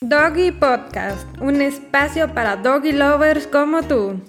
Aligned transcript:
Doggy 0.00 0.52
Podcast, 0.52 1.26
un 1.40 1.60
espacio 1.60 2.32
para 2.32 2.54
doggy 2.54 2.92
lovers 2.92 3.48
como 3.48 3.82
tú. 3.82 4.20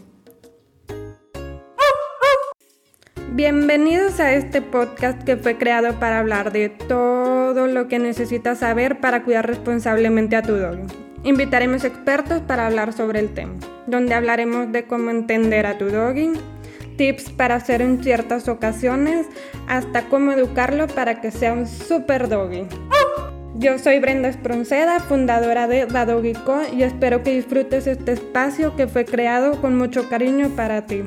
Bienvenidos 3.34 4.20
a 4.20 4.34
este 4.34 4.64
podcast 4.64 5.24
que 5.24 5.38
fue 5.38 5.60
creado 5.60 6.00
para 6.00 6.18
hablar 6.18 6.52
de 6.52 6.70
todo 6.70 7.68
lo 7.68 7.88
que 7.88 8.00
necesitas 8.00 8.58
saber 8.58 9.00
para 9.00 9.22
cuidar 9.24 9.46
responsablemente 9.46 10.36
a 10.36 10.42
tu 10.42 10.56
doggy. 10.56 10.88
Invitaremos 11.24 11.84
expertos 11.84 12.42
para 12.42 12.66
hablar 12.66 12.92
sobre 12.92 13.20
el 13.20 13.32
tema, 13.36 13.54
donde 13.86 14.16
hablaremos 14.16 14.72
de 14.72 14.88
cómo 14.88 15.12
entender 15.12 15.68
a 15.68 15.78
tu 15.78 15.86
doggy, 15.92 16.32
tips 16.98 17.30
para 17.30 17.54
hacer 17.54 17.84
en 17.84 18.04
ciertas 18.04 18.48
ocasiones, 18.48 19.28
hasta 19.68 20.02
cómo 20.10 20.32
educarlo 20.32 20.88
para 20.88 21.22
que 21.22 21.30
sea 21.30 21.54
un 21.54 21.68
super 21.68 22.28
doggy. 22.28 22.66
Yo 23.60 23.78
soy 23.78 24.00
Brenda 24.00 24.30
Espronceda, 24.30 25.02
fundadora 25.02 25.68
de 25.68 25.86
Co 26.46 26.62
y 26.72 26.84
espero 26.84 27.24
que 27.24 27.32
disfrutes 27.32 27.88
este 27.88 28.14
espacio 28.14 28.78
que 28.78 28.88
fue 28.88 29.04
creado 29.04 29.60
con 29.60 29.78
mucho 29.78 30.08
cariño 30.08 30.48
para 30.56 30.86
ti. 30.86 31.04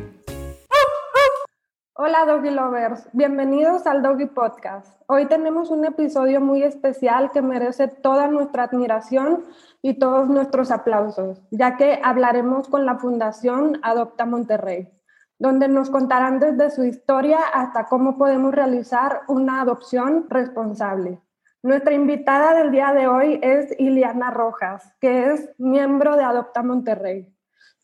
Hola 1.95 2.27
Doggy 2.27 2.51
Lovers, 2.51 3.09
bienvenidos 3.15 3.87
al 3.87 4.03
Doggy 4.03 4.27
Podcast. 4.27 5.01
Hoy 5.07 5.25
tenemos 5.29 5.71
un 5.71 5.87
episodio 5.87 6.43
muy 6.43 6.63
especial 6.63 7.31
que 7.31 7.41
merece 7.41 7.89
toda 7.89 8.29
nuestra 8.29 8.65
admiración 8.65 9.45
y 9.81 9.99
todos 9.99 10.29
nuestros 10.29 10.71
aplausos, 10.71 11.41
ya 11.51 11.79
que 11.79 12.01
hablaremos 12.05 12.69
con 12.69 12.85
la 12.85 12.99
Fundación 12.99 13.81
Adopta 13.83 14.27
Monterrey, 14.27 14.91
donde 15.39 15.69
nos 15.69 15.89
contarán 15.89 16.39
desde 16.39 16.69
su 16.69 16.85
historia 16.85 17.39
hasta 17.55 17.87
cómo 17.87 18.19
podemos 18.19 18.55
realizar 18.55 19.23
una 19.27 19.63
adopción 19.63 20.27
responsable. 20.29 21.23
Nuestra 21.65 21.95
invitada 21.95 22.55
del 22.55 22.73
día 22.73 22.93
de 22.93 23.07
hoy 23.07 23.39
es 23.41 23.73
Iliana 23.79 24.33
Rojas, 24.33 24.97
que 25.01 25.31
es 25.31 25.49
miembro 25.59 26.17
de 26.17 26.25
Adopta 26.25 26.65
Monterrey. 26.65 27.33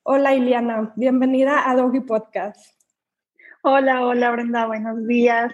Hola 0.03 0.35
Iliana, 0.35 0.93
bienvenida 0.97 1.71
a 1.71 1.77
Doggy 1.77 2.01
Podcast. 2.01 2.75
Hola, 3.63 4.05
hola 4.05 4.33
Brenda, 4.33 4.67
buenos 4.67 5.07
días. 5.07 5.53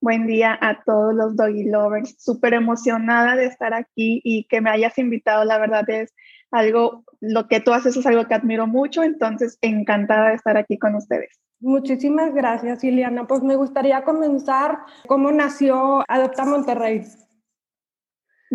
Buen 0.00 0.26
día 0.26 0.58
a 0.58 0.82
todos 0.84 1.14
los 1.14 1.36
Doggy 1.36 1.64
Lovers. 1.64 2.16
Súper 2.18 2.54
emocionada 2.54 3.36
de 3.36 3.44
estar 3.44 3.74
aquí 3.74 4.22
y 4.24 4.44
que 4.44 4.62
me 4.62 4.70
hayas 4.70 4.96
invitado. 4.96 5.44
La 5.44 5.58
verdad 5.58 5.84
es 5.90 6.14
algo, 6.50 7.04
lo 7.20 7.46
que 7.46 7.60
tú 7.60 7.74
haces 7.74 7.94
es 7.94 8.06
algo 8.06 8.26
que 8.26 8.32
admiro 8.32 8.66
mucho, 8.66 9.02
entonces 9.02 9.58
encantada 9.60 10.30
de 10.30 10.36
estar 10.36 10.56
aquí 10.56 10.78
con 10.78 10.94
ustedes. 10.94 11.38
Muchísimas 11.60 12.32
gracias, 12.32 12.82
Iliana. 12.84 13.26
Pues 13.26 13.42
me 13.42 13.56
gustaría 13.56 14.02
comenzar 14.02 14.78
cómo 15.06 15.30
nació 15.30 16.04
Adopta 16.08 16.46
Monterrey. 16.46 17.04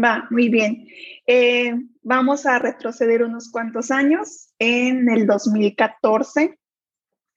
Va, 0.02 0.28
muy 0.32 0.50
bien. 0.50 0.88
Eh, 1.28 1.76
vamos 2.02 2.46
a 2.46 2.58
retroceder 2.60 3.24
unos 3.24 3.52
cuantos 3.52 3.92
años. 3.92 4.50
En 4.58 5.10
el 5.10 5.28
2014 5.28 6.58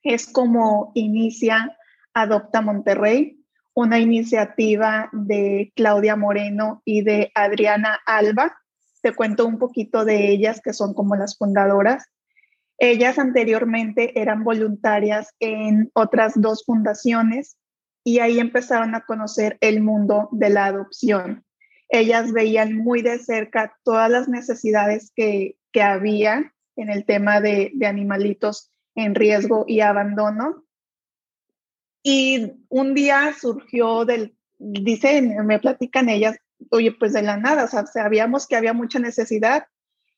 es 0.01 0.27
como 0.27 0.91
inicia 0.95 1.77
Adopta 2.13 2.61
Monterrey, 2.61 3.43
una 3.73 3.99
iniciativa 3.99 5.09
de 5.11 5.73
Claudia 5.75 6.15
Moreno 6.15 6.81
y 6.85 7.01
de 7.01 7.31
Adriana 7.35 7.99
Alba. 8.05 8.55
Te 9.01 9.13
cuento 9.13 9.45
un 9.45 9.59
poquito 9.59 10.05
de 10.05 10.29
ellas, 10.29 10.61
que 10.63 10.73
son 10.73 10.93
como 10.93 11.15
las 11.15 11.37
fundadoras. 11.37 12.05
Ellas 12.79 13.19
anteriormente 13.19 14.19
eran 14.19 14.43
voluntarias 14.43 15.35
en 15.39 15.91
otras 15.93 16.33
dos 16.35 16.63
fundaciones 16.65 17.57
y 18.03 18.19
ahí 18.19 18.39
empezaron 18.39 18.95
a 18.95 19.01
conocer 19.01 19.57
el 19.61 19.81
mundo 19.81 20.29
de 20.31 20.49
la 20.49 20.65
adopción 20.65 21.44
ellas 21.99 22.31
veían 22.31 22.75
muy 22.75 23.01
de 23.01 23.19
cerca 23.19 23.77
todas 23.83 24.09
las 24.09 24.27
necesidades 24.27 25.11
que, 25.15 25.57
había 25.81 26.53
en 26.77 26.89
el 26.89 27.03
tema 27.05 27.41
de, 27.41 27.73
animalitos 27.85 28.71
en 28.95 29.13
riesgo 29.13 29.65
y 29.67 29.81
abandono. 29.81 30.63
Y 32.01 32.53
un 32.69 32.93
día 32.93 33.33
surgió 33.37 34.05
del, 34.05 34.37
dicen, 34.57 35.45
me 35.45 35.59
platican 35.59 36.07
ellas, 36.07 36.37
oye, 36.71 36.93
pues 36.93 37.11
de 37.11 37.23
la 37.23 37.35
nada, 37.35 37.65
o 37.65 37.67
sea, 37.67 37.85
sabíamos 37.87 38.47
que 38.47 38.55
había 38.55 38.73
mucha 38.73 38.99
necesidad 38.99 39.67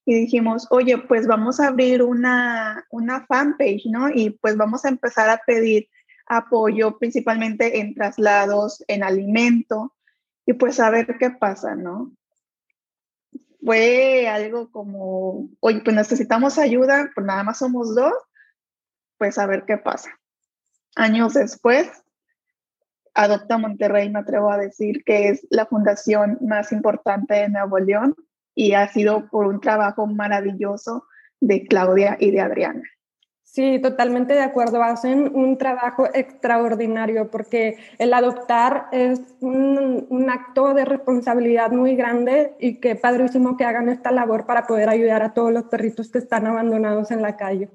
y 0.05 0.13
dijimos, 0.13 0.67
oye, 0.69 0.99
pues 0.99 1.25
vamos 1.25 1.59
a 1.59 1.67
abrir 1.67 2.03
una, 2.03 2.85
una 2.91 3.25
fanpage, 3.25 3.87
¿no? 3.87 4.09
Y 4.09 4.29
pues 4.29 4.55
vamos 4.57 4.85
a 4.85 4.89
empezar 4.89 5.29
a 5.29 5.41
pedir 5.45 5.89
apoyo 6.27 6.97
principalmente 6.99 7.79
en 7.79 7.95
traslados, 7.95 8.83
en 8.87 9.03
alimento, 9.03 9.96
y 10.47 10.53
pues 10.53 10.79
a 10.79 10.89
ver 10.89 11.17
qué 11.19 11.29
pasa, 11.29 11.75
¿no? 11.75 12.13
Fue 13.63 14.29
algo 14.29 14.71
como, 14.71 15.49
oye, 15.59 15.81
pues 15.83 15.93
necesitamos 15.93 16.57
ayuda, 16.57 17.11
pues 17.13 17.27
nada 17.27 17.43
más 17.43 17.59
somos 17.59 17.93
dos, 17.93 18.13
pues 19.17 19.37
a 19.37 19.45
ver 19.45 19.65
qué 19.65 19.77
pasa. 19.77 20.09
Años 20.95 21.33
después, 21.33 21.91
Adopta 23.13 23.57
Monterrey, 23.57 24.09
me 24.09 24.19
atrevo 24.19 24.49
a 24.49 24.57
decir 24.57 25.03
que 25.03 25.27
es 25.27 25.45
la 25.49 25.65
fundación 25.65 26.37
más 26.39 26.71
importante 26.71 27.33
de 27.33 27.49
Nuevo 27.49 27.77
León 27.79 28.15
y 28.55 28.71
ha 28.71 28.87
sido 28.87 29.29
por 29.29 29.47
un 29.47 29.59
trabajo 29.59 30.07
maravilloso 30.07 31.05
de 31.41 31.67
Claudia 31.67 32.15
y 32.21 32.31
de 32.31 32.39
Adriana. 32.39 32.83
Sí, 33.49 33.79
totalmente 33.81 34.33
de 34.33 34.41
acuerdo. 34.41 34.83
Hacen 34.83 35.31
un 35.33 35.57
trabajo 35.57 36.05
extraordinario 36.13 37.31
porque 37.31 37.77
el 37.97 38.13
adoptar 38.13 38.87
es 38.91 39.21
un, 39.39 40.27
acto 40.29 40.73
de 40.73 40.83
responsabilidad 40.83 41.71
muy 41.71 41.95
grande 41.95 42.55
y 42.59 42.81
qué 42.81 42.95
padrísimo 42.95 43.55
que 43.55 43.63
hagan 43.63 43.87
esta 43.87 44.11
labor 44.11 44.45
para 44.45 44.67
poder 44.67 44.89
ayudar 44.89 45.23
a 45.23 45.33
todos 45.33 45.53
los 45.53 45.63
perritos 45.63 46.11
que 46.11 46.19
están 46.19 46.45
abandonados 46.45 47.09
en 47.09 47.21
la 47.21 47.37
calle. 47.37 47.69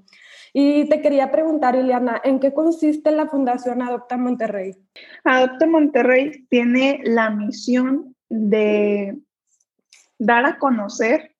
Y 0.53 0.89
te 0.91 1.01
quería 1.01 1.33
preguntar, 1.33 1.75
Ileana, 1.75 2.21
¿en 2.23 2.39
qué 2.39 2.53
consiste 2.53 3.11
la 3.11 3.27
Fundación 3.27 3.81
Adopta 3.81 4.19
Monterrey? 4.19 4.77
Adopta 5.25 5.67
Monterrey 5.67 6.47
tiene 6.51 7.01
la 7.05 7.31
misión 7.31 8.15
de 8.29 9.19
dar 10.19 10.45
a 10.45 10.59
conocer 10.59 11.35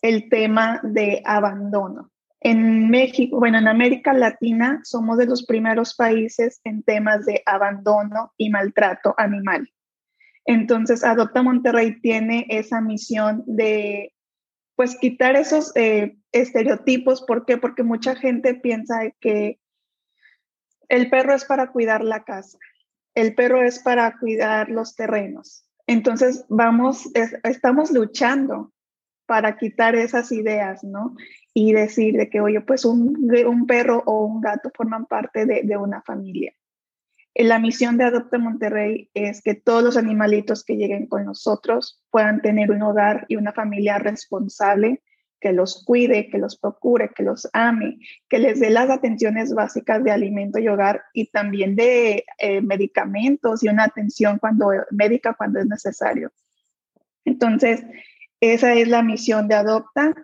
el 0.00 0.30
tema 0.30 0.80
de 0.82 1.22
abandono 1.26 2.11
en 2.44 2.90
México, 2.90 3.38
bueno, 3.38 3.58
en 3.58 3.68
América 3.68 4.12
Latina 4.12 4.80
somos 4.82 5.16
de 5.16 5.26
los 5.26 5.46
primeros 5.46 5.94
países 5.94 6.60
en 6.64 6.82
temas 6.82 7.24
de 7.24 7.42
abandono 7.46 8.32
y 8.36 8.50
maltrato 8.50 9.14
animal. 9.16 9.72
Entonces, 10.44 11.04
Adopta 11.04 11.42
Monterrey 11.42 12.00
tiene 12.00 12.46
esa 12.48 12.80
misión 12.80 13.44
de, 13.46 14.12
pues, 14.74 14.96
quitar 14.98 15.36
esos 15.36 15.70
eh, 15.76 16.16
estereotipos. 16.32 17.22
¿Por 17.22 17.46
qué? 17.46 17.58
Porque 17.58 17.84
mucha 17.84 18.16
gente 18.16 18.54
piensa 18.54 18.98
que 19.20 19.60
el 20.88 21.08
perro 21.10 21.34
es 21.34 21.44
para 21.44 21.70
cuidar 21.70 22.02
la 22.02 22.24
casa, 22.24 22.58
el 23.14 23.36
perro 23.36 23.62
es 23.62 23.78
para 23.78 24.18
cuidar 24.18 24.68
los 24.68 24.96
terrenos. 24.96 25.64
Entonces, 25.86 26.44
vamos, 26.48 27.08
estamos 27.44 27.92
luchando 27.92 28.72
para 29.26 29.56
quitar 29.56 29.94
esas 29.94 30.32
ideas, 30.32 30.82
¿no? 30.82 31.14
Y 31.54 31.72
decir 31.72 32.16
de 32.16 32.30
que, 32.30 32.40
oye, 32.40 32.60
pues 32.60 32.84
un, 32.84 33.30
un 33.46 33.66
perro 33.66 34.02
o 34.06 34.24
un 34.24 34.40
gato 34.40 34.70
forman 34.74 35.06
parte 35.06 35.46
de, 35.46 35.62
de 35.64 35.76
una 35.76 36.02
familia. 36.02 36.54
Eh, 37.34 37.44
la 37.44 37.58
misión 37.58 37.96
de 37.96 38.04
Adopta 38.04 38.38
Monterrey 38.38 39.10
es 39.14 39.42
que 39.42 39.54
todos 39.54 39.82
los 39.82 39.96
animalitos 39.96 40.64
que 40.64 40.76
lleguen 40.76 41.06
con 41.06 41.24
nosotros 41.24 42.02
puedan 42.10 42.40
tener 42.40 42.70
un 42.70 42.82
hogar 42.82 43.26
y 43.28 43.36
una 43.36 43.52
familia 43.52 43.98
responsable 43.98 45.02
que 45.40 45.52
los 45.52 45.84
cuide, 45.84 46.30
que 46.30 46.38
los 46.38 46.56
procure, 46.56 47.10
que 47.14 47.24
los 47.24 47.48
ame, 47.52 47.98
que 48.28 48.38
les 48.38 48.60
dé 48.60 48.70
las 48.70 48.88
atenciones 48.88 49.52
básicas 49.52 50.02
de 50.04 50.12
alimento 50.12 50.60
y 50.60 50.68
hogar 50.68 51.02
y 51.12 51.30
también 51.30 51.74
de 51.74 52.24
eh, 52.38 52.60
medicamentos 52.60 53.62
y 53.64 53.68
una 53.68 53.84
atención 53.84 54.38
cuando, 54.38 54.70
médica 54.92 55.34
cuando 55.34 55.58
es 55.58 55.66
necesario. 55.66 56.32
Entonces, 57.24 57.82
esa 58.40 58.72
es 58.74 58.88
la 58.88 59.02
misión 59.02 59.48
de 59.48 59.56
Adopta 59.56 60.14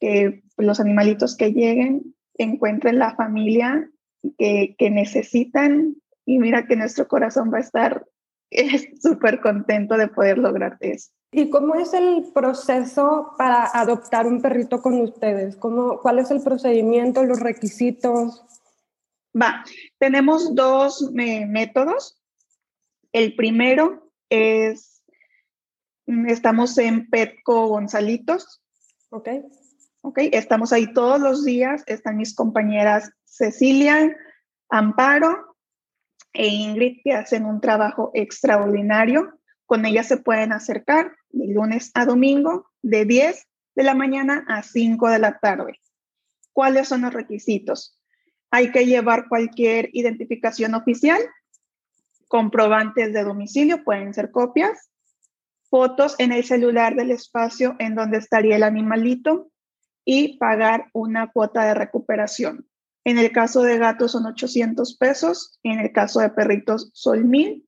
que 0.00 0.42
los 0.56 0.80
animalitos 0.80 1.36
que 1.36 1.52
lleguen 1.52 2.14
encuentren 2.34 2.98
la 2.98 3.14
familia 3.14 3.90
que, 4.38 4.90
necesitan 4.90 5.96
y 6.24 6.38
mira 6.38 6.66
que 6.66 6.76
nuestro 6.76 7.06
corazón 7.08 7.52
va 7.52 7.58
a 7.58 7.62
estar 7.62 8.06
súper 9.00 9.40
contento 9.40 9.96
de 9.96 10.08
poder 10.08 10.38
lograr 10.38 10.76
eso. 10.80 11.10
¿Y 11.32 11.50
cómo 11.50 11.74
es 11.74 11.92
el 11.94 12.30
proceso 12.32 13.32
para 13.36 13.66
adoptar 13.66 14.26
un 14.26 14.40
perrito 14.40 14.80
con 14.80 15.00
ustedes? 15.00 15.56
¿Cómo, 15.56 15.98
¿Cuál 16.00 16.20
es 16.20 16.30
el 16.30 16.40
procedimiento, 16.40 17.24
los 17.24 17.40
requisitos? 17.40 18.44
Va, 19.40 19.64
tenemos 19.98 20.54
dos 20.54 21.10
métodos. 21.12 22.22
El 23.12 23.34
primero 23.34 24.12
es, 24.28 25.02
estamos 26.06 26.78
en 26.78 27.10
Petco 27.10 27.66
Gonzalitos. 27.66 28.62
Ok. 29.10 29.28
¿Ok? 30.04 30.18
Estamos 30.32 30.72
ahí 30.72 30.92
todos 30.92 31.18
los 31.18 31.44
días, 31.44 31.82
están 31.86 32.18
mis 32.18 32.34
compañeras 32.34 33.10
Cecilia, 33.24 34.14
Amparo 34.68 35.56
e 36.34 36.46
Ingrid 36.46 36.98
que 37.02 37.14
hacen 37.14 37.46
un 37.46 37.60
trabajo 37.60 38.10
extraordinario. 38.12 39.40
Con 39.64 39.86
ellas 39.86 40.06
se 40.06 40.18
pueden 40.18 40.52
acercar 40.52 41.16
de 41.30 41.46
lunes 41.54 41.90
a 41.94 42.04
domingo 42.04 42.70
de 42.82 43.06
10 43.06 43.46
de 43.76 43.82
la 43.82 43.94
mañana 43.94 44.44
a 44.46 44.62
5 44.62 45.08
de 45.08 45.18
la 45.18 45.38
tarde. 45.38 45.80
¿Cuáles 46.52 46.86
son 46.88 47.00
los 47.00 47.14
requisitos? 47.14 47.98
Hay 48.50 48.72
que 48.72 48.84
llevar 48.84 49.26
cualquier 49.28 49.88
identificación 49.94 50.74
oficial, 50.74 51.20
comprobantes 52.28 53.14
de 53.14 53.24
domicilio, 53.24 53.82
pueden 53.84 54.12
ser 54.12 54.30
copias, 54.30 54.90
fotos 55.70 56.14
en 56.18 56.30
el 56.30 56.44
celular 56.44 56.94
del 56.94 57.10
espacio 57.10 57.74
en 57.78 57.94
donde 57.94 58.18
estaría 58.18 58.56
el 58.56 58.64
animalito 58.64 59.50
y 60.04 60.38
pagar 60.38 60.90
una 60.92 61.30
cuota 61.30 61.64
de 61.64 61.74
recuperación. 61.74 62.66
En 63.04 63.18
el 63.18 63.32
caso 63.32 63.62
de 63.62 63.78
gatos 63.78 64.12
son 64.12 64.24
800 64.26 64.96
pesos, 64.96 65.58
en 65.62 65.78
el 65.78 65.92
caso 65.92 66.20
de 66.20 66.30
perritos 66.30 66.90
son 66.94 67.28
1000. 67.28 67.66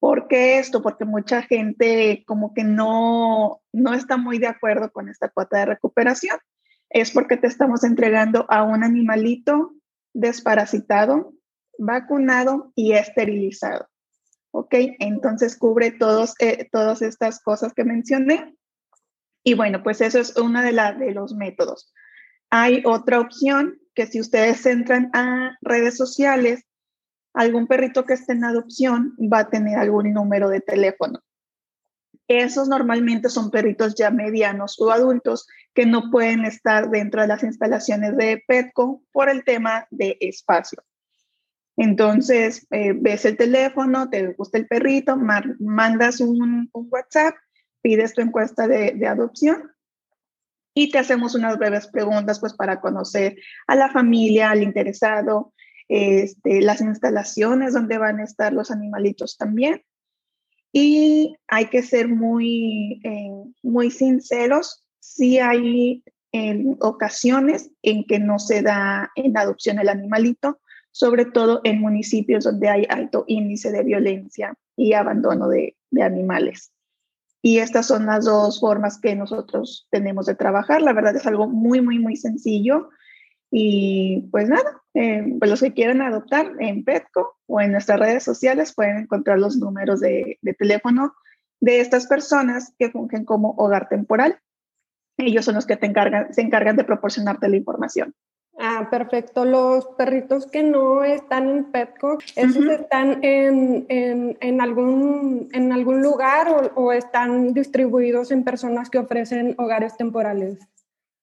¿Por 0.00 0.26
qué 0.28 0.58
esto? 0.58 0.82
Porque 0.82 1.04
mucha 1.04 1.42
gente 1.42 2.24
como 2.26 2.52
que 2.52 2.64
no, 2.64 3.62
no 3.72 3.94
está 3.94 4.16
muy 4.16 4.38
de 4.38 4.48
acuerdo 4.48 4.90
con 4.90 5.08
esta 5.08 5.28
cuota 5.28 5.58
de 5.58 5.66
recuperación. 5.66 6.38
Es 6.90 7.12
porque 7.12 7.36
te 7.36 7.46
estamos 7.46 7.84
entregando 7.84 8.44
a 8.48 8.64
un 8.64 8.82
animalito 8.82 9.72
desparasitado, 10.12 11.32
vacunado 11.78 12.72
y 12.74 12.92
esterilizado. 12.92 13.88
¿Ok? 14.50 14.74
Entonces 14.98 15.56
cubre 15.56 15.92
todos, 15.92 16.34
eh, 16.40 16.68
todas 16.72 17.02
estas 17.02 17.40
cosas 17.40 17.72
que 17.72 17.84
mencioné. 17.84 18.55
Y 19.46 19.54
bueno, 19.54 19.80
pues 19.84 20.00
eso 20.00 20.18
es 20.18 20.36
uno 20.36 20.60
de, 20.60 20.72
de 20.72 21.12
los 21.12 21.32
métodos. 21.32 21.94
Hay 22.50 22.82
otra 22.84 23.20
opción 23.20 23.78
que 23.94 24.08
si 24.08 24.20
ustedes 24.20 24.66
entran 24.66 25.08
a 25.14 25.56
redes 25.60 25.96
sociales, 25.96 26.64
algún 27.32 27.68
perrito 27.68 28.04
que 28.04 28.14
esté 28.14 28.32
en 28.32 28.42
adopción 28.42 29.14
va 29.32 29.40
a 29.40 29.48
tener 29.48 29.78
algún 29.78 30.12
número 30.12 30.48
de 30.48 30.62
teléfono. 30.62 31.20
Esos 32.26 32.68
normalmente 32.68 33.28
son 33.28 33.52
perritos 33.52 33.94
ya 33.94 34.10
medianos 34.10 34.80
o 34.80 34.90
adultos 34.90 35.46
que 35.74 35.86
no 35.86 36.10
pueden 36.10 36.44
estar 36.44 36.90
dentro 36.90 37.22
de 37.22 37.28
las 37.28 37.44
instalaciones 37.44 38.16
de 38.16 38.42
Petco 38.48 39.04
por 39.12 39.30
el 39.30 39.44
tema 39.44 39.86
de 39.92 40.16
espacio. 40.18 40.82
Entonces, 41.76 42.66
eh, 42.70 42.94
ves 42.96 43.24
el 43.26 43.36
teléfono, 43.36 44.10
te 44.10 44.32
gusta 44.32 44.58
el 44.58 44.66
perrito, 44.66 45.16
mandas 45.16 46.20
un, 46.20 46.68
WhatsApp, 46.72 47.36
pides 47.86 48.14
tu 48.14 48.20
encuesta 48.20 48.66
de, 48.66 49.06
adopción 49.06 49.70
y 50.74 50.90
te 50.90 50.98
hacemos 50.98 51.36
unas 51.36 51.56
breves 51.56 51.86
preguntas 51.86 52.40
pues 52.40 52.52
para 52.52 52.80
conocer 52.80 53.36
a 53.68 53.76
la 53.76 53.92
familia, 53.92 54.50
al 54.50 54.64
interesado, 54.64 55.54
este, 55.86 56.62
las 56.62 56.80
instalaciones 56.80 57.74
donde 57.74 57.96
van 57.96 58.18
a 58.18 58.24
estar 58.24 58.52
los 58.52 58.72
animalitos 58.72 59.36
también. 59.36 59.84
Y 60.72 61.36
hay 61.46 61.66
que 61.66 61.82
ser 61.82 62.08
muy, 62.08 63.00
eh, 63.04 63.52
muy 63.62 63.92
sinceros, 63.92 64.84
si 64.98 65.38
hay 65.38 66.02
en 66.32 66.76
ocasiones 66.80 67.70
en 67.82 68.04
que 68.04 68.18
no 68.18 68.40
se 68.40 68.62
da 68.62 69.12
en 69.14 69.38
adopción 69.38 69.78
el 69.78 69.88
animalito, 69.88 70.58
sobre 70.90 71.24
todo 71.24 71.60
en 71.62 71.80
municipios 71.80 72.42
donde 72.42 72.68
hay 72.68 72.84
alto 72.88 73.24
índice 73.28 73.70
de 73.70 73.84
violencia 73.84 74.54
y 74.76 74.92
abandono 74.94 75.46
de 75.48 75.76
animales. 76.02 76.72
Y 77.46 77.60
estas 77.60 77.86
son 77.86 78.06
las 78.06 78.24
dos 78.24 78.58
formas 78.58 78.98
que 78.98 79.14
nosotros 79.14 79.86
tenemos 79.92 80.26
de 80.26 80.34
trabajar. 80.34 80.82
La 80.82 80.92
verdad 80.92 81.14
es 81.14 81.28
algo 81.28 81.46
muy, 81.46 81.80
muy, 81.80 82.00
muy 82.00 82.16
sencillo. 82.16 82.88
Y 83.52 84.26
pues 84.32 84.48
nada, 84.48 84.82
eh, 84.94 85.24
pues 85.38 85.48
los 85.52 85.60
que 85.60 85.72
quieran 85.72 86.02
adoptar 86.02 86.50
en 86.58 86.82
Petco 86.82 87.36
o 87.46 87.60
en 87.60 87.70
nuestras 87.70 88.00
redes 88.00 88.24
sociales 88.24 88.74
pueden 88.74 88.96
encontrar 88.96 89.38
los 89.38 89.58
números 89.58 90.00
de, 90.00 90.40
teléfono 90.58 91.14
de 91.60 91.78
estas 91.78 92.08
personas 92.08 92.74
que 92.80 92.90
fungen 92.90 93.24
como 93.24 93.50
hogar 93.58 93.88
temporal. 93.88 94.40
Ellos 95.16 95.44
son 95.44 95.54
los 95.54 95.66
que 95.66 95.76
te 95.76 95.86
encargan, 95.86 96.34
se 96.34 96.42
encargan 96.42 96.74
de 96.74 96.82
proporcionarte 96.82 97.48
la 97.48 97.58
información. 97.58 98.12
Ah, 98.58 98.88
perfecto. 98.90 99.44
Los 99.44 99.86
perritos 99.98 100.46
que 100.46 100.62
no 100.62 101.04
están 101.04 101.48
en 101.50 101.64
Petco, 101.70 102.18
¿esos 102.36 102.64
están 102.64 103.22
en, 103.22 103.84
en, 103.88 104.38
en, 104.40 104.60
algún, 104.62 105.48
en 105.52 105.72
algún 105.72 106.00
lugar 106.00 106.48
o, 106.48 106.80
o, 106.80 106.92
están 106.92 107.52
distribuidos 107.52 108.30
en 108.30 108.44
personas 108.44 108.88
que 108.88 108.98
ofrecen 108.98 109.54
hogares 109.58 109.96
temporales? 109.98 110.58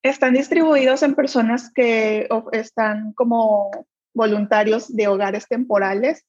Están 0.03 0.33
distribuidos 0.33 1.01
en 1.01 1.15
personas 1.15 1.71
que 1.73 2.27
están 2.51 3.13
como 3.13 3.71
voluntarios 4.13 4.95
de 4.95 5.07
hogares 5.07 5.47
temporales. 5.47 6.25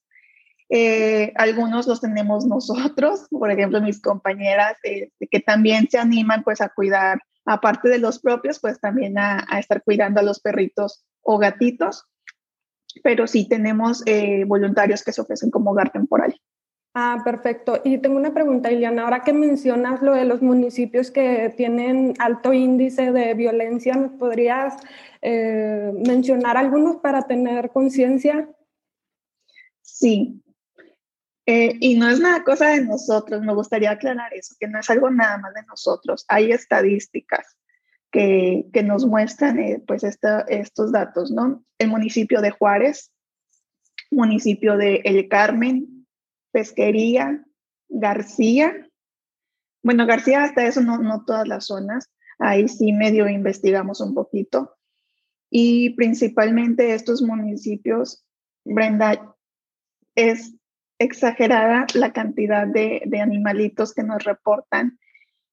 Eh, 0.70 1.32
algunos 1.36 1.86
los 1.86 2.00
tenemos 2.00 2.46
nosotros, 2.46 3.26
por 3.30 3.50
ejemplo, 3.50 3.82
mis 3.82 4.00
compañeras, 4.00 4.78
eh, 4.84 5.10
que 5.30 5.40
también 5.40 5.88
se 5.90 5.98
animan 5.98 6.42
pues 6.42 6.60
a 6.60 6.70
cuidar 6.70 7.18
aparte 7.44 7.88
de 7.88 7.98
los 7.98 8.18
propios, 8.18 8.60
pues 8.60 8.80
también 8.80 9.18
a, 9.18 9.46
estar 9.58 9.82
cuidando 9.82 10.20
a 10.20 10.24
los 10.24 10.40
perritos 10.40 11.04
o 11.22 11.38
gatitos. 11.38 12.04
Pero 13.02 13.26
sí 13.26 13.48
tenemos 13.48 14.02
eh, 14.06 14.44
voluntarios 14.46 15.02
que 15.02 15.12
se 15.12 15.20
ofrecen 15.20 15.50
como 15.50 15.72
hogar 15.72 15.90
temporal. 15.90 16.34
Ah, 16.96 17.22
perfecto. 17.24 17.80
Y 17.84 17.98
tengo 17.98 18.16
una 18.16 18.32
pregunta, 18.32 18.70
Iliana. 18.70 19.02
Ahora 19.02 19.24
que 19.24 19.32
mencionas 19.32 20.00
lo 20.00 20.14
de 20.14 20.24
los 20.24 20.42
municipios 20.42 21.10
que 21.10 21.52
tienen 21.56 22.14
alto 22.20 22.52
índice 22.52 23.10
de 23.10 23.34
violencia, 23.34 23.94
¿nos 23.94 24.12
podrías 24.12 24.76
eh, 25.20 25.92
mencionar 26.06 26.56
algunos 26.56 26.96
para 26.96 27.22
tener 27.22 27.70
conciencia? 27.70 28.48
Sí, 29.82 30.40
eh, 31.46 31.76
y 31.80 31.96
no 31.96 32.08
es 32.08 32.20
una 32.20 32.42
cosa 32.42 32.68
de 32.68 32.84
nosotros, 32.84 33.42
me 33.42 33.54
gustaría 33.54 33.90
aclarar 33.90 34.32
eso, 34.32 34.54
que 34.58 34.68
no 34.68 34.80
es 34.80 34.88
algo 34.88 35.10
nada 35.10 35.38
más 35.38 35.52
de 35.54 35.62
nosotros. 35.64 36.24
Hay 36.28 36.52
estadísticas 36.52 37.56
que, 38.10 38.66
que 38.72 38.82
nos 38.82 39.04
muestran 39.04 39.58
eh, 39.58 39.82
pues 39.86 40.04
estos 40.04 40.92
datos, 40.92 41.30
¿no? 41.30 41.64
El 41.78 41.88
municipio 41.88 42.40
de 42.40 42.50
Juárez, 42.50 43.12
municipio 44.10 44.76
de 44.76 45.02
El 45.04 45.28
Carmen, 45.28 46.06
Pesquería, 46.50 47.44
García. 47.88 48.88
Bueno, 49.82 50.06
García 50.06 50.44
hasta 50.44 50.66
eso 50.66 50.80
no, 50.80 50.98
no 50.98 51.24
todas 51.26 51.46
las 51.46 51.66
zonas, 51.66 52.10
ahí 52.38 52.68
sí 52.68 52.92
medio 52.92 53.28
investigamos 53.28 54.00
un 54.00 54.14
poquito. 54.14 54.76
Y 55.50 55.90
principalmente 55.90 56.94
estos 56.94 57.20
municipios, 57.20 58.24
Brenda, 58.64 59.36
es 60.14 60.54
exagerada 61.04 61.86
la 61.94 62.12
cantidad 62.12 62.66
de, 62.66 63.02
animalitos 63.20 63.94
que 63.94 64.02
nos 64.02 64.24
reportan 64.24 64.98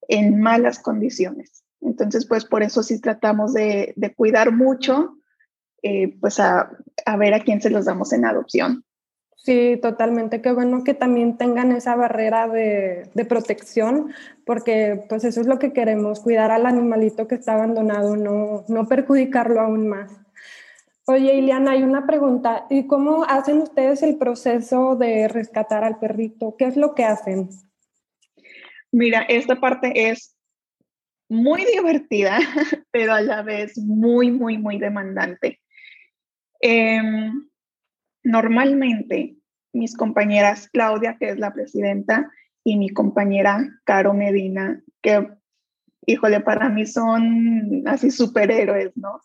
en 0.08 0.40
malas 0.40 0.80
condiciones. 0.80 1.64
Entonces, 1.82 2.26
pues 2.26 2.46
por 2.46 2.64
eso 2.64 2.84
sí 2.84 3.00
tratamos 3.00 3.54
de, 3.54 3.94
cuidar 4.16 4.52
mucho, 4.52 5.18
eh, 5.84 6.16
pues 6.20 6.40
a, 6.40 6.72
ver 7.18 7.34
a 7.34 7.42
quién 7.42 7.62
se 7.62 7.70
los 7.70 7.86
damos 7.86 8.14
en 8.14 8.26
adopción. 8.26 8.84
Sí, 9.36 9.80
totalmente. 9.82 10.42
Qué 10.42 10.52
bueno 10.52 10.84
que 10.84 10.94
también 10.94 11.38
tengan 11.38 11.72
esa 11.72 11.96
barrera 11.96 12.48
de, 12.48 13.10
de, 13.16 13.26
protección, 13.26 14.14
porque 14.46 15.04
pues 15.10 15.24
eso 15.24 15.42
es 15.42 15.48
lo 15.48 15.58
que 15.58 15.74
queremos, 15.74 16.20
cuidar 16.20 16.52
al 16.52 16.68
animalito 16.68 17.28
que 17.28 17.36
está 17.36 17.54
abandonado, 17.54 18.16
no, 18.16 18.66
no 18.68 18.88
perjudicarlo 18.88 19.60
aún 19.60 19.90
más. 19.90 20.12
Oye, 21.12 21.36
Iliana, 21.36 21.72
hay 21.72 21.84
una 21.84 22.06
pregunta. 22.08 22.66
¿Y 22.70 22.88
cómo 22.88 23.26
hacen 23.26 23.58
ustedes 23.58 24.02
el 24.02 24.18
proceso 24.18 24.96
de 24.96 25.28
rescatar 25.28 25.84
al 25.84 26.00
perrito? 26.00 26.56
¿Qué 26.58 26.64
es 26.66 26.78
lo 26.78 26.96
que 26.96 27.04
hacen? 27.04 27.50
Mira, 28.94 29.24
esta 29.24 29.60
parte 29.60 30.10
es 30.10 30.38
muy 31.28 31.66
divertida, 31.66 32.40
pero 32.92 33.12
a 33.12 33.22
la 33.22 33.42
vez 33.42 33.78
muy, 33.78 34.32
muy, 34.32 34.58
muy 34.58 34.80
demandante. 34.80 35.60
Em, 36.62 37.50
normalmente, 38.24 39.36
mis 39.74 39.98
compañeras 39.98 40.70
Claudia, 40.70 41.18
que 41.20 41.32
es 41.32 41.40
la 41.40 41.54
presidenta, 41.54 42.32
y 42.64 42.78
mi 42.78 42.88
compañera 42.88 43.68
Caro 43.84 44.14
Medina, 44.14 44.82
que, 45.02 45.28
híjole, 46.06 46.40
para 46.40 46.70
mí 46.70 46.86
son 46.86 47.84
así 47.86 48.12
superhéroes, 48.12 48.96
¿no? 48.96 49.20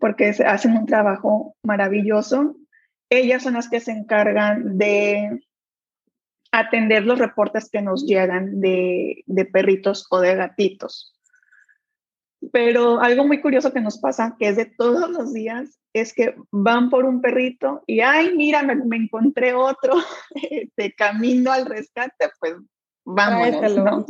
Porque 0.00 0.34
hacen 0.46 0.76
un 0.76 0.86
trabajo 0.86 1.56
maravilloso. 1.62 2.56
Ellas 3.10 3.42
son 3.42 3.54
las 3.54 3.68
que 3.68 3.80
se 3.80 3.92
encargan 3.92 4.78
de 4.78 5.40
atender 6.52 7.04
los 7.04 7.18
reportes 7.18 7.68
que 7.70 7.82
nos 7.82 8.06
llegan 8.06 8.60
de, 8.60 9.24
perritos 9.52 10.06
o 10.10 10.20
de 10.20 10.34
gatitos. 10.34 11.12
Pero 12.52 13.00
algo 13.00 13.26
muy 13.26 13.40
curioso 13.40 13.72
que 13.72 13.80
nos 13.80 13.98
pasa, 13.98 14.36
que 14.38 14.48
es 14.48 14.56
de 14.56 14.66
todos 14.66 15.10
los 15.10 15.32
días, 15.32 15.78
es 15.92 16.12
que 16.12 16.36
van 16.50 16.90
por 16.90 17.04
un 17.04 17.20
perrito 17.20 17.82
y, 17.86 18.00
ay, 18.00 18.34
mira, 18.36 18.62
me, 18.62 18.96
encontré 18.96 19.54
otro, 19.54 19.94
de 20.76 20.92
camino 20.94 21.50
al 21.52 21.66
rescate, 21.66 22.28
pues 22.38 22.54
vámonos, 23.04 24.06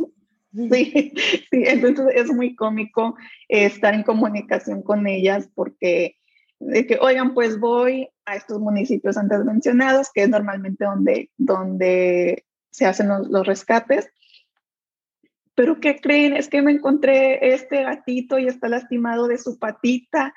Sí, 0.71 1.13
sí, 1.51 1.63
entonces 1.65 2.07
es 2.15 2.33
muy 2.33 2.55
cómico 2.55 3.15
estar 3.47 3.93
en 3.93 4.03
comunicación 4.03 4.81
con 4.81 5.05
ellas 5.05 5.49
porque 5.53 6.15
de 6.59 6.87
que, 6.87 6.97
oigan, 6.99 7.33
pues 7.33 7.59
voy 7.59 8.09
a 8.25 8.35
estos 8.35 8.59
municipios 8.59 9.17
antes 9.17 9.43
mencionados, 9.45 10.09
que 10.11 10.23
es 10.23 10.29
normalmente 10.29 10.85
donde, 10.85 11.31
donde 11.37 12.45
se 12.71 12.85
hacen 12.85 13.09
los, 13.09 13.45
rescates, 13.45 14.09
pero 15.55 15.79
¿qué 15.79 15.99
creen? 15.99 16.35
Es 16.35 16.49
que 16.49 16.61
me 16.61 16.71
encontré 16.71 17.53
este 17.53 17.83
gatito 17.83 18.37
y 18.37 18.47
está 18.47 18.67
lastimado 18.67 19.27
de 19.27 19.37
su 19.37 19.57
patita, 19.59 20.33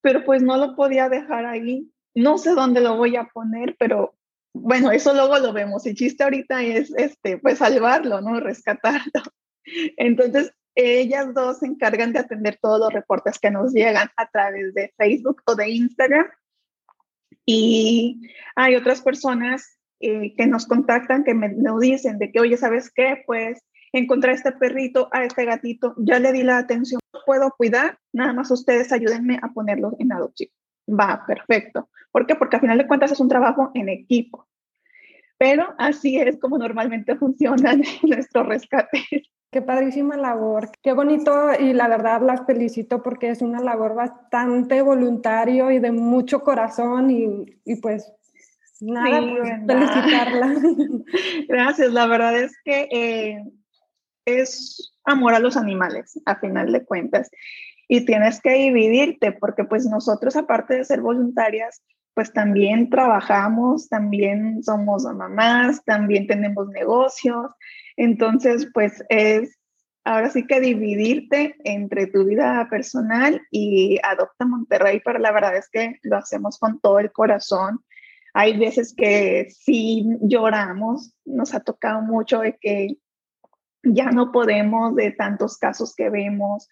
pero 0.00 0.24
pues 0.24 0.42
no 0.42 0.56
lo 0.56 0.74
podía 0.74 1.08
dejar 1.08 1.46
ahí. 1.46 1.90
No 2.14 2.38
sé 2.38 2.50
dónde 2.54 2.80
lo 2.80 2.96
voy 2.96 3.16
a 3.16 3.24
poner, 3.24 3.76
pero 3.78 4.14
bueno, 4.52 4.90
eso 4.90 5.12
luego 5.14 5.38
lo 5.38 5.52
vemos. 5.52 5.86
El 5.86 5.94
chiste 5.94 6.24
ahorita 6.24 6.62
es, 6.62 6.92
este, 6.96 7.38
pues 7.38 7.58
salvarlo, 7.58 8.20
¿no? 8.20 8.40
Rescatarlo. 8.40 9.22
Entonces, 9.96 10.52
ellas 10.74 11.34
dos 11.34 11.58
se 11.58 11.66
encargan 11.66 12.12
de 12.12 12.20
atender 12.20 12.58
todos 12.62 12.78
los 12.78 12.92
reportes 12.92 13.38
que 13.38 13.50
nos 13.50 13.72
llegan 13.72 14.08
a 14.16 14.30
través 14.30 14.74
de 14.74 14.92
Facebook 14.96 15.42
o 15.46 15.54
de 15.54 15.70
Instagram. 15.70 16.26
Y 17.44 18.20
hay 18.54 18.76
otras 18.76 19.02
personas 19.02 19.78
eh, 20.00 20.34
que 20.36 20.46
nos 20.46 20.66
contactan, 20.66 21.24
que 21.24 21.34
me 21.34 21.52
dicen 21.80 22.18
de 22.18 22.30
que, 22.30 22.40
oye, 22.40 22.56
¿sabes 22.56 22.92
qué? 22.92 23.22
Pues 23.26 23.60
encontré 23.92 24.32
a 24.32 24.34
este 24.34 24.52
perrito, 24.52 25.08
a 25.12 25.24
este 25.24 25.44
gatito, 25.44 25.94
ya 25.98 26.18
le 26.18 26.32
di 26.32 26.42
la 26.42 26.58
atención, 26.58 27.00
puedo 27.26 27.52
cuidar, 27.56 27.98
nada 28.12 28.32
más 28.32 28.50
ustedes 28.50 28.92
ayúdenme 28.92 29.38
a 29.42 29.48
ponerlo 29.48 29.96
en 29.98 30.12
adopción. 30.12 30.50
Va, 30.88 31.24
perfecto. 31.26 31.90
¿Por 32.10 32.26
qué? 32.26 32.34
Porque 32.34 32.56
al 32.56 32.62
final 32.62 32.78
de 32.78 32.86
cuentas 32.86 33.12
es 33.12 33.20
un 33.20 33.28
trabajo 33.28 33.70
en 33.74 33.88
equipo. 33.88 34.46
Pero 35.36 35.74
así 35.78 36.18
es 36.18 36.38
como 36.38 36.58
normalmente 36.58 37.16
funcionan 37.18 37.82
nuestros 38.02 38.46
rescates. 38.46 39.30
Qué 39.50 39.62
padrísima 39.62 40.16
labor, 40.18 40.70
qué 40.82 40.92
bonito 40.92 41.32
y 41.58 41.72
la 41.72 41.88
verdad 41.88 42.20
las 42.20 42.44
felicito 42.44 43.02
porque 43.02 43.30
es 43.30 43.40
una 43.40 43.60
labor 43.60 43.94
bastante 43.94 44.82
voluntario 44.82 45.70
y 45.70 45.78
de 45.78 45.90
mucho 45.90 46.42
corazón 46.42 47.10
y, 47.10 47.58
y 47.64 47.76
pues 47.76 48.12
nada, 48.80 49.20
pues, 49.20 49.50
felicitarla. 49.66 50.54
Gracias, 51.48 51.92
la 51.92 52.06
verdad 52.06 52.38
es 52.38 52.56
que 52.62 52.88
eh, 52.92 53.42
es 54.26 54.92
amor 55.04 55.34
a 55.34 55.38
los 55.38 55.56
animales, 55.56 56.20
a 56.26 56.36
final 56.36 56.72
de 56.72 56.84
cuentas. 56.84 57.30
Y 57.88 58.04
tienes 58.04 58.40
que 58.42 58.52
dividirte 58.52 59.32
porque 59.32 59.64
pues 59.64 59.86
nosotros 59.86 60.36
aparte 60.36 60.74
de 60.74 60.84
ser 60.84 61.00
voluntarias, 61.00 61.82
pues 62.12 62.32
también 62.32 62.90
trabajamos, 62.90 63.88
también 63.88 64.62
somos 64.62 65.04
mamás, 65.04 65.82
también 65.84 66.26
tenemos 66.26 66.68
negocios. 66.68 67.46
Entonces, 67.98 68.68
pues 68.72 69.04
es 69.08 69.58
ahora 70.04 70.30
sí 70.30 70.46
que 70.46 70.60
dividirte 70.60 71.56
entre 71.64 72.06
tu 72.06 72.24
vida 72.24 72.66
personal 72.70 73.42
y 73.50 73.98
Adopta 74.04 74.46
Monterrey, 74.46 75.02
pero 75.04 75.18
la 75.18 75.32
verdad 75.32 75.56
es 75.56 75.68
que 75.68 75.96
lo 76.02 76.16
hacemos 76.16 76.58
con 76.58 76.80
todo 76.80 77.00
el 77.00 77.10
corazón. 77.10 77.80
Hay 78.34 78.56
veces 78.56 78.94
que 78.96 79.48
sí 79.50 80.06
lloramos, 80.22 81.12
nos 81.24 81.54
ha 81.54 81.60
tocado 81.60 82.00
mucho 82.02 82.38
de 82.40 82.56
que 82.56 82.98
ya 83.82 84.12
no 84.12 84.30
podemos 84.30 84.94
de 84.94 85.10
tantos 85.10 85.58
casos 85.58 85.92
que 85.96 86.08
vemos, 86.08 86.68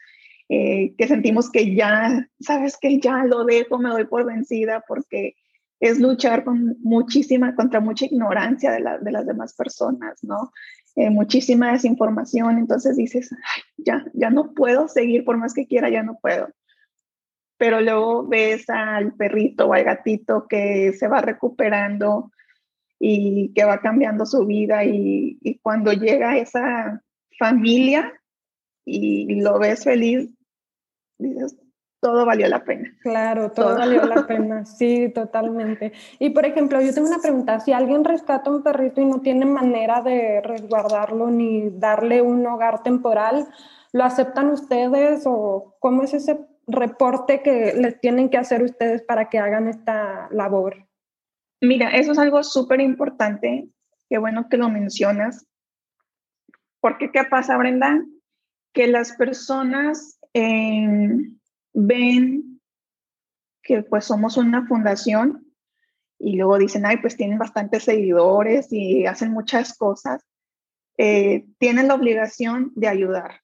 eh, 0.48 0.94
que 0.96 1.08
sentimos 1.08 1.50
que 1.50 1.74
ya, 1.74 2.28
sabes 2.38 2.76
que 2.80 3.00
ya 3.00 3.24
lo 3.24 3.44
dejo, 3.44 3.78
me 3.78 3.90
doy 3.90 4.04
por 4.04 4.24
vencida 4.24 4.84
porque 4.86 5.34
es 5.80 5.98
luchar 5.98 6.44
con 6.44 6.76
muchísima, 6.82 7.56
contra 7.56 7.80
mucha 7.80 8.06
ignorancia 8.06 8.70
de, 8.70 8.82
de 9.00 9.12
las 9.12 9.26
demás 9.26 9.54
personas, 9.54 10.22
¿no? 10.22 10.52
Eh, 10.96 11.10
muchísima 11.10 11.72
desinformación, 11.72 12.56
entonces 12.56 12.96
dices, 12.96 13.30
ya, 13.76 14.06
ya 14.14 14.30
no 14.30 14.54
puedo 14.54 14.88
seguir, 14.88 15.26
por 15.26 15.36
más 15.36 15.52
que 15.52 15.66
quiera, 15.66 15.90
ya 15.90 16.02
no 16.02 16.18
puedo. 16.18 16.48
Pero 17.58 17.82
luego 17.82 18.26
ves 18.26 18.68
al 18.70 19.12
perrito 19.14 19.66
o 19.66 19.74
al 19.74 19.84
gatito 19.84 20.46
que 20.48 20.94
se 20.94 21.06
va 21.06 21.20
recuperando 21.20 22.32
y 22.98 23.52
que 23.54 23.64
va 23.64 23.80
cambiando 23.80 24.24
su 24.24 24.46
vida 24.46 24.84
y, 24.84 25.38
y 25.42 25.58
cuando 25.58 25.92
llega 25.92 26.38
esa 26.38 27.02
familia 27.38 28.18
y 28.86 29.40
lo 29.42 29.58
ves 29.58 29.84
feliz, 29.84 30.30
dices, 31.18 31.56
todo 32.06 32.24
valió 32.24 32.46
la 32.46 32.62
pena. 32.62 32.94
Claro, 33.00 33.50
todo, 33.50 33.76
valió 33.76 34.06
la 34.06 34.26
pena, 34.28 34.64
sí, 34.64 35.08
totalmente. 35.08 35.92
Y 36.20 36.30
por 36.30 36.46
ejemplo, 36.46 36.80
yo 36.80 36.94
tengo 36.94 37.08
una 37.08 37.18
pregunta, 37.18 37.58
si 37.58 37.72
alguien 37.72 38.04
rescata 38.04 38.48
un 38.48 38.62
perrito 38.62 39.00
y 39.00 39.06
no 39.06 39.22
tiene 39.22 39.44
manera 39.44 40.02
de 40.02 40.40
resguardarlo 40.40 41.32
ni 41.32 41.68
darle 41.68 42.22
un 42.22 42.46
hogar 42.46 42.84
temporal, 42.84 43.48
¿lo 43.92 44.04
aceptan 44.04 44.50
ustedes 44.50 45.24
o 45.26 45.74
cómo 45.80 46.04
es 46.04 46.14
ese 46.14 46.46
reporte 46.68 47.42
que 47.42 47.74
les 47.74 48.00
tienen 48.00 48.30
que 48.30 48.38
hacer 48.38 48.62
ustedes 48.62 49.02
para 49.02 49.28
que 49.28 49.40
hagan 49.40 49.66
esta 49.66 50.28
labor? 50.30 50.86
Mira, 51.60 51.90
eso 51.90 52.12
es 52.12 52.18
algo 52.18 52.44
súper 52.44 52.80
importante, 52.80 53.68
qué 54.08 54.18
bueno 54.18 54.48
que 54.48 54.58
lo 54.58 54.68
mencionas, 54.68 55.44
porque 56.80 57.10
¿qué 57.10 57.24
pasa, 57.24 57.56
Brenda? 57.56 58.00
Que 58.72 58.86
las 58.86 59.10
personas... 59.16 60.20
Eh, 60.34 61.08
ven 61.76 62.60
que 63.62 63.82
pues 63.82 64.06
somos 64.06 64.38
una 64.38 64.66
fundación 64.66 65.46
y 66.18 66.36
luego 66.36 66.56
dicen, 66.58 66.86
ay, 66.86 66.96
pues 66.96 67.16
tienen 67.16 67.38
bastantes 67.38 67.84
seguidores 67.84 68.72
y 68.72 69.04
hacen 69.04 69.32
muchas 69.32 69.76
cosas, 69.76 70.24
eh, 70.96 71.44
tienen 71.58 71.88
la 71.88 71.94
obligación 71.94 72.72
de 72.74 72.88
ayudar. 72.88 73.42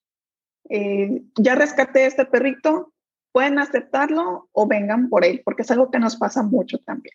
Eh, 0.71 1.23
ya 1.37 1.55
rescaté 1.55 2.07
este 2.07 2.25
perrito, 2.25 2.95
pueden 3.33 3.59
aceptarlo 3.59 4.49
o 4.53 4.67
vengan 4.67 5.11
por 5.11 5.25
él, 5.25 5.43
porque 5.45 5.63
es 5.63 5.71
algo 5.71 5.91
que 5.91 5.99
nos 5.99 6.17
pasa 6.17 6.43
mucho 6.43 6.79
también 6.79 7.15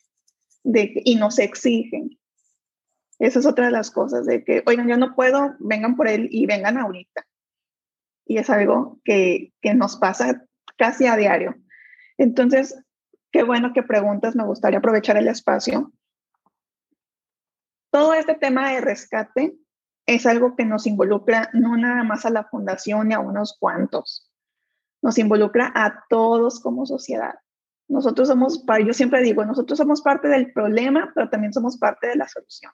de, 0.63 1.01
y 1.03 1.15
nos 1.15 1.39
exigen. 1.39 2.19
Esa 3.17 3.39
es 3.39 3.47
otra 3.47 3.65
de 3.65 3.71
las 3.71 3.89
cosas, 3.89 4.27
de 4.27 4.43
que, 4.43 4.61
oigan, 4.67 4.87
yo 4.87 4.97
no 4.97 5.15
puedo, 5.15 5.55
vengan 5.59 5.95
por 5.95 6.07
él 6.07 6.27
y 6.29 6.45
vengan 6.45 6.77
ahorita. 6.77 7.25
Y 8.27 8.37
es 8.37 8.51
algo 8.51 8.99
que, 9.03 9.53
que 9.61 9.73
nos 9.73 9.95
pasa 9.95 10.46
casi 10.77 11.07
a 11.07 11.15
diario. 11.15 11.55
Entonces, 12.17 12.75
qué 13.31 13.43
bueno 13.43 13.73
que 13.73 13.83
preguntas, 13.83 14.35
me 14.35 14.45
gustaría 14.45 14.79
aprovechar 14.79 15.17
el 15.17 15.27
espacio. 15.27 15.91
Todo 17.91 18.13
este 18.13 18.35
tema 18.35 18.71
de 18.71 18.81
rescate 18.81 19.57
es 20.05 20.25
algo 20.25 20.55
que 20.55 20.65
nos 20.65 20.87
involucra 20.87 21.49
no 21.53 21.77
nada 21.77 22.03
más 22.03 22.25
a 22.25 22.29
la 22.29 22.45
fundación 22.45 23.11
y 23.11 23.13
a 23.13 23.19
unos 23.19 23.57
cuantos, 23.59 24.31
nos 25.01 25.17
involucra 25.17 25.71
a 25.75 26.05
todos 26.09 26.59
como 26.59 26.85
sociedad. 26.85 27.35
Nosotros 27.89 28.27
somos, 28.27 28.63
yo 28.85 28.93
siempre 28.93 29.21
digo, 29.21 29.45
nosotros 29.45 29.77
somos 29.77 30.01
parte 30.01 30.27
del 30.27 30.51
problema, 30.51 31.11
pero 31.13 31.29
también 31.29 31.53
somos 31.53 31.77
parte 31.77 32.07
de 32.07 32.15
la 32.15 32.27
solución. 32.27 32.71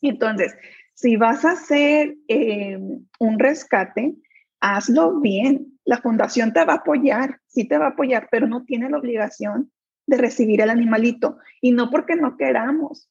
Entonces, 0.00 0.54
si 0.94 1.16
vas 1.16 1.44
a 1.44 1.52
hacer 1.52 2.16
eh, 2.28 2.78
un 3.18 3.38
rescate, 3.38 4.14
hazlo 4.60 5.20
bien. 5.20 5.69
La 5.84 5.98
fundación 5.98 6.52
te 6.52 6.64
va 6.64 6.74
a 6.74 6.76
apoyar, 6.76 7.40
sí 7.46 7.66
te 7.66 7.78
va 7.78 7.86
a 7.86 7.90
apoyar, 7.90 8.28
pero 8.30 8.46
no 8.46 8.64
tiene 8.64 8.90
la 8.90 8.98
obligación 8.98 9.72
de 10.06 10.18
recibir 10.18 10.60
el 10.60 10.70
animalito. 10.70 11.38
Y 11.60 11.72
no 11.72 11.90
porque 11.90 12.16
no 12.16 12.36
queramos, 12.36 13.08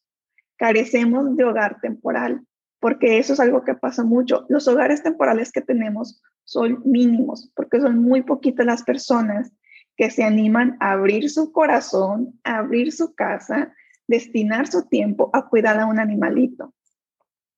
carecemos 0.57 1.35
de 1.35 1.45
hogar 1.45 1.79
temporal, 1.81 2.45
porque 2.79 3.17
eso 3.17 3.33
es 3.33 3.39
algo 3.39 3.63
que 3.63 3.75
pasa 3.75 4.03
mucho. 4.03 4.45
Los 4.49 4.67
hogares 4.67 5.03
temporales 5.03 5.51
que 5.51 5.61
tenemos 5.61 6.21
son 6.43 6.81
mínimos, 6.85 7.51
porque 7.55 7.79
son 7.79 7.99
muy 7.99 8.23
poquitas 8.23 8.65
las 8.65 8.83
personas 8.83 9.51
que 9.95 10.09
se 10.09 10.23
animan 10.23 10.77
a 10.79 10.91
abrir 10.91 11.29
su 11.29 11.51
corazón, 11.51 12.39
a 12.43 12.59
abrir 12.59 12.91
su 12.91 13.13
casa, 13.15 13.73
destinar 14.07 14.67
su 14.67 14.87
tiempo 14.87 15.29
a 15.33 15.47
cuidar 15.47 15.79
a 15.79 15.85
un 15.85 15.99
animalito. 15.99 16.73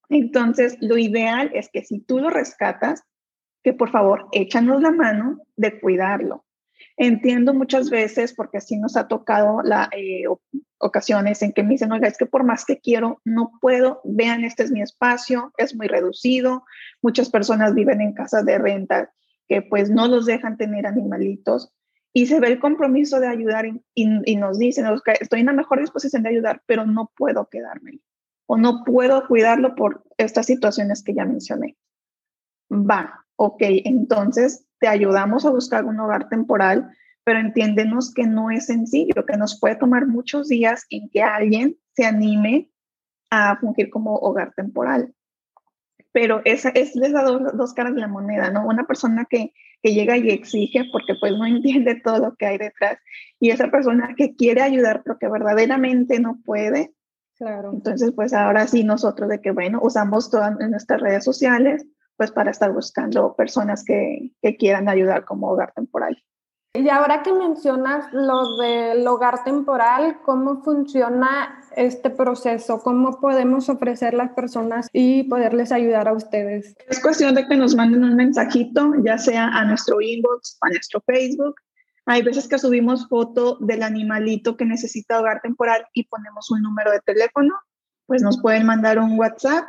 Entonces, 0.10 0.78
lo 0.82 0.98
ideal 0.98 1.52
es 1.54 1.70
que 1.72 1.84
si 1.84 2.00
tú 2.00 2.20
lo 2.20 2.30
rescatas, 2.30 3.04
que 3.64 3.74
por 3.74 3.92
favor 3.92 4.28
échanos 4.32 4.82
la 4.82 4.92
mano 4.92 5.40
de 5.56 5.80
cuidarlo. 5.80 6.46
Entiendo 6.98 7.54
muchas 7.54 7.90
veces, 7.90 8.34
porque 8.34 8.58
así 8.58 8.78
nos 8.78 8.98
ha 8.98 9.08
tocado 9.08 9.62
la, 9.64 9.90
eh, 9.96 10.26
ocasiones 10.82 11.42
en 11.42 11.54
que 11.54 11.64
me 11.64 11.72
dicen, 11.72 11.92
oiga, 11.92 12.08
es 12.08 12.18
que 12.18 12.26
por 12.26 12.44
más 12.44 12.66
que 12.66 12.80
quiero, 12.80 13.22
no 13.24 13.52
puedo, 13.62 14.02
vean, 14.04 14.44
este 14.44 14.64
es 14.64 14.72
mi 14.72 14.82
espacio, 14.82 15.54
es 15.58 15.76
muy 15.76 15.88
reducido, 15.88 16.64
muchas 17.02 17.30
personas 17.30 17.74
viven 17.74 18.02
en 18.02 18.14
casas 18.14 18.46
de 18.46 18.58
renta 18.58 19.12
que 19.48 19.62
pues 19.62 19.90
no 19.90 20.08
los 20.08 20.26
dejan 20.26 20.58
tener 20.58 20.88
animalitos 20.88 21.74
y 22.14 22.26
se 22.26 22.40
ve 22.40 22.48
el 22.48 22.60
compromiso 22.60 23.20
de 23.20 23.28
ayudar 23.28 23.66
y, 23.96 24.36
nos 24.36 24.60
dicen, 24.60 24.86
estoy 25.20 25.40
en 25.40 25.46
la 25.46 25.54
mejor 25.54 25.80
disposición 25.80 26.24
de 26.24 26.30
ayudar, 26.30 26.62
pero 26.66 26.86
no 26.86 27.12
puedo 27.16 27.48
quedármelo 27.50 28.00
o 28.48 28.58
no 28.58 28.84
puedo 28.84 29.28
cuidarlo 29.28 29.76
por 29.76 30.04
estas 30.18 30.46
situaciones 30.46 31.04
que 31.04 31.14
ya 31.14 31.24
mencioné. 31.24 31.78
Va, 32.72 33.26
ok, 33.36 33.62
entonces 33.84 34.66
te 34.80 34.88
ayudamos 34.88 35.46
a 35.46 35.52
buscar 35.52 35.84
un 35.86 36.00
hogar 36.00 36.30
temporal, 36.30 36.90
pero 37.24 37.40
entiéndenos 37.40 38.14
que 38.14 38.26
no 38.26 38.50
es 38.50 38.68
sencillo, 38.68 39.26
que 39.28 39.38
nos 39.38 39.60
puede 39.60 39.76
tomar 39.76 40.08
muchos 40.08 40.48
días 40.48 40.86
en 40.90 41.10
que 41.10 41.22
alguien 41.22 41.78
se 41.96 42.06
anime 42.06 42.72
a 43.30 43.58
fungir 43.58 43.90
como 43.90 44.16
hogar 44.16 44.54
temporal. 44.56 45.14
Pero 46.14 46.42
esa 46.46 46.70
es 46.70 46.96
les 46.96 47.14
da 47.14 47.24
dos, 47.24 47.74
caras 47.74 47.94
de 47.96 48.02
la 48.02 48.08
moneda, 48.08 48.52
¿no? 48.52 48.66
Una 48.66 48.86
persona 48.86 49.26
que, 49.30 49.54
que 49.82 49.94
llega 49.94 50.18
y 50.18 50.30
exige 50.30 50.86
porque 50.92 51.16
pues 51.20 51.34
no 51.34 51.46
entiende 51.48 51.96
todo 51.96 52.20
lo 52.20 52.36
que 52.36 52.46
hay 52.46 52.58
detrás 52.58 52.98
y 53.40 53.50
esa 53.50 53.70
persona 53.70 54.14
que 54.16 54.36
quiere 54.36 54.62
ayudar 54.62 55.02
pero 55.04 55.18
que 55.18 55.28
verdaderamente 55.30 56.20
no 56.20 56.40
puede. 56.46 56.94
Claro. 57.38 57.72
Entonces 57.74 58.12
pues 58.16 58.34
ahora 58.34 58.68
sí 58.68 58.84
nosotros 58.84 59.30
de 59.30 59.42
que 59.42 59.52
bueno, 59.52 59.80
usamos 59.82 60.30
todas 60.30 60.58
nuestras 60.58 61.02
redes 61.02 61.24
sociales, 61.24 61.86
pues 62.22 62.32
para 62.32 62.52
estar 62.52 62.72
buscando 62.72 63.34
personas 63.34 63.84
que, 63.84 64.32
que 64.44 64.56
quieran 64.56 64.88
ayudar 64.88 65.26
como 65.26 65.50
hogar 65.50 65.74
temporal. 65.74 66.24
Y 66.76 66.88
ahora 66.88 67.24
que 67.24 67.34
mencionas 67.34 68.14
lo 68.14 68.58
del 68.58 69.08
hogar 69.08 69.44
temporal, 69.44 70.20
¿cómo 70.24 70.62
funciona 70.62 71.64
este 71.76 72.12
proceso? 72.12 72.80
¿Cómo 72.84 73.20
podemos 73.20 73.70
ofrecer 73.70 74.14
las 74.14 74.34
personas 74.34 74.88
y 74.94 75.24
poderles 75.24 75.72
ayudar 75.72 76.08
a 76.08 76.14
ustedes? 76.14 76.76
Es 76.88 77.02
cuestión 77.02 77.34
de 77.34 77.48
que 77.48 77.58
nos 77.58 77.76
manden 77.76 78.04
un 78.04 78.16
mensajito, 78.16 78.94
ya 79.04 79.18
sea 79.18 79.48
a 79.48 79.66
nuestro 79.66 80.00
inbox, 80.00 80.60
a 80.62 80.70
nuestro 80.70 81.02
Facebook. 81.02 81.56
Hay 82.06 82.22
veces 82.22 82.48
que 82.48 82.60
subimos 82.60 83.08
foto 83.08 83.58
del 83.62 83.82
animalito 83.82 84.58
que 84.58 84.66
necesita 84.66 85.20
hogar 85.20 85.42
temporal 85.42 85.88
y 85.96 86.04
ponemos 86.04 86.52
un 86.52 86.62
número 86.62 86.92
de 86.92 87.00
teléfono, 87.00 87.56
pues 88.06 88.22
nos 88.22 88.40
pueden 88.40 88.68
mandar 88.68 89.00
un 89.00 89.18
WhatsApp 89.18 89.66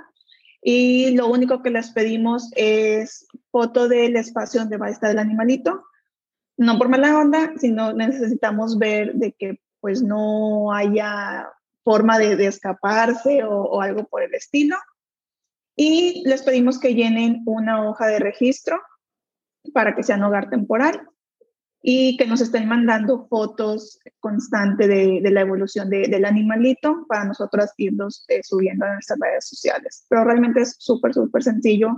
y 0.62 1.16
lo 1.16 1.26
único 1.28 1.62
que 1.62 1.70
les 1.70 1.90
pedimos 1.90 2.50
es 2.54 3.26
foto 3.50 3.88
del 3.88 4.16
espacio 4.16 4.60
donde 4.60 4.76
va 4.76 4.86
a 4.86 4.90
estar 4.90 5.10
el 5.10 5.18
animalito 5.18 5.84
no 6.56 6.78
por 6.78 6.88
mala 6.88 7.18
onda, 7.18 7.52
sino 7.58 7.92
necesitamos 7.92 8.78
ver 8.78 9.14
de 9.14 9.32
que 9.32 9.60
pues 9.80 10.02
no 10.02 10.72
haya 10.72 11.48
forma 11.84 12.18
de, 12.18 12.46
escaparse 12.46 13.42
o, 13.44 13.80
algo 13.80 14.04
por 14.04 14.22
el 14.22 14.34
estilo. 14.34 14.76
Y 15.74 16.22
les 16.26 16.42
pedimos 16.42 16.78
que 16.78 16.94
llenen 16.94 17.42
una 17.46 17.88
hoja 17.88 18.06
de 18.06 18.20
registro 18.20 18.80
para 19.72 19.94
que 19.96 20.02
sean 20.02 20.22
hogar 20.22 20.50
temporal 20.50 21.08
y 21.82 22.16
que 22.16 22.26
nos 22.26 22.40
estén 22.40 22.68
mandando 22.68 23.26
fotos 23.28 23.98
constantes 24.20 24.86
de, 24.86 25.20
la 25.30 25.40
evolución 25.40 25.90
del 25.90 26.24
animalito 26.24 27.04
para 27.08 27.24
nosotros 27.24 27.70
irnos 27.76 28.24
eh, 28.28 28.40
subiendo 28.44 28.86
a 28.86 28.94
nuestras 28.94 29.18
redes 29.18 29.48
sociales. 29.48 30.06
Pero 30.08 30.24
realmente 30.24 30.60
es 30.60 30.76
súper, 30.78 31.12
súper 31.12 31.42
sencillo. 31.42 31.88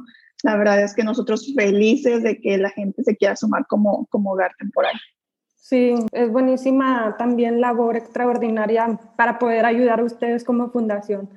La 0.43 0.57
verdad 0.57 0.83
es 0.83 0.95
que 0.95 1.05
nosotros 1.05 1.53
felices 1.55 2.23
de 2.23 2.41
que 2.41 2.57
la 2.57 2.71
gente 2.71 3.05
se 3.05 3.17
quiera 3.17 3.37
sumar 3.37 3.67
como, 3.67 4.07
como 4.07 4.33
hogar 4.33 4.53
temporal. 4.59 4.95
Sí, 5.57 5.95
es 6.12 6.31
buenísima 6.31 7.17
también 7.19 7.61
labor 7.61 7.97
extraordinaria 7.97 8.99
para 9.17 9.38
poder 9.38 9.64
ayudar 9.64 10.00
a 10.00 10.05
ustedes 10.05 10.45
como 10.45 10.71
fundación. 10.71 11.31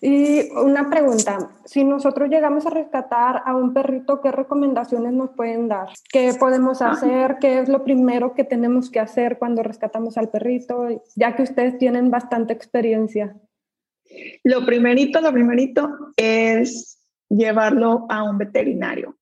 Y 0.00 0.50
una 0.52 0.90
pregunta, 0.90 1.50
si 1.64 1.84
nosotros 1.84 2.28
llegamos 2.28 2.66
a 2.66 2.70
rescatar 2.70 3.42
a 3.44 3.56
un 3.56 3.72
perrito, 3.72 4.20
¿qué 4.20 4.30
recomendaciones 4.30 5.12
nos 5.12 5.30
pueden 5.30 5.68
dar? 5.68 5.88
¿Qué 6.10 6.34
podemos 6.38 6.82
ah. 6.82 6.90
hacer? 6.90 7.36
¿Qué 7.40 7.60
es 7.60 7.68
lo 7.68 7.82
primero 7.84 8.34
que 8.34 8.44
tenemos 8.44 8.90
que 8.90 9.00
hacer 9.00 9.38
cuando 9.38 9.62
rescatamos 9.62 10.18
al 10.18 10.28
perrito? 10.28 11.02
Ya 11.14 11.34
que 11.34 11.42
ustedes 11.42 11.78
tienen 11.78 12.10
bastante 12.10 12.52
experiencia. 12.52 13.36
Lo 14.44 14.64
primerito, 14.64 15.20
lo 15.20 15.32
primerito 15.32 16.12
es 16.16 16.98
llevarlo 17.28 18.06
a 18.08 18.22
un 18.22 18.38
veterinario, 18.38 19.16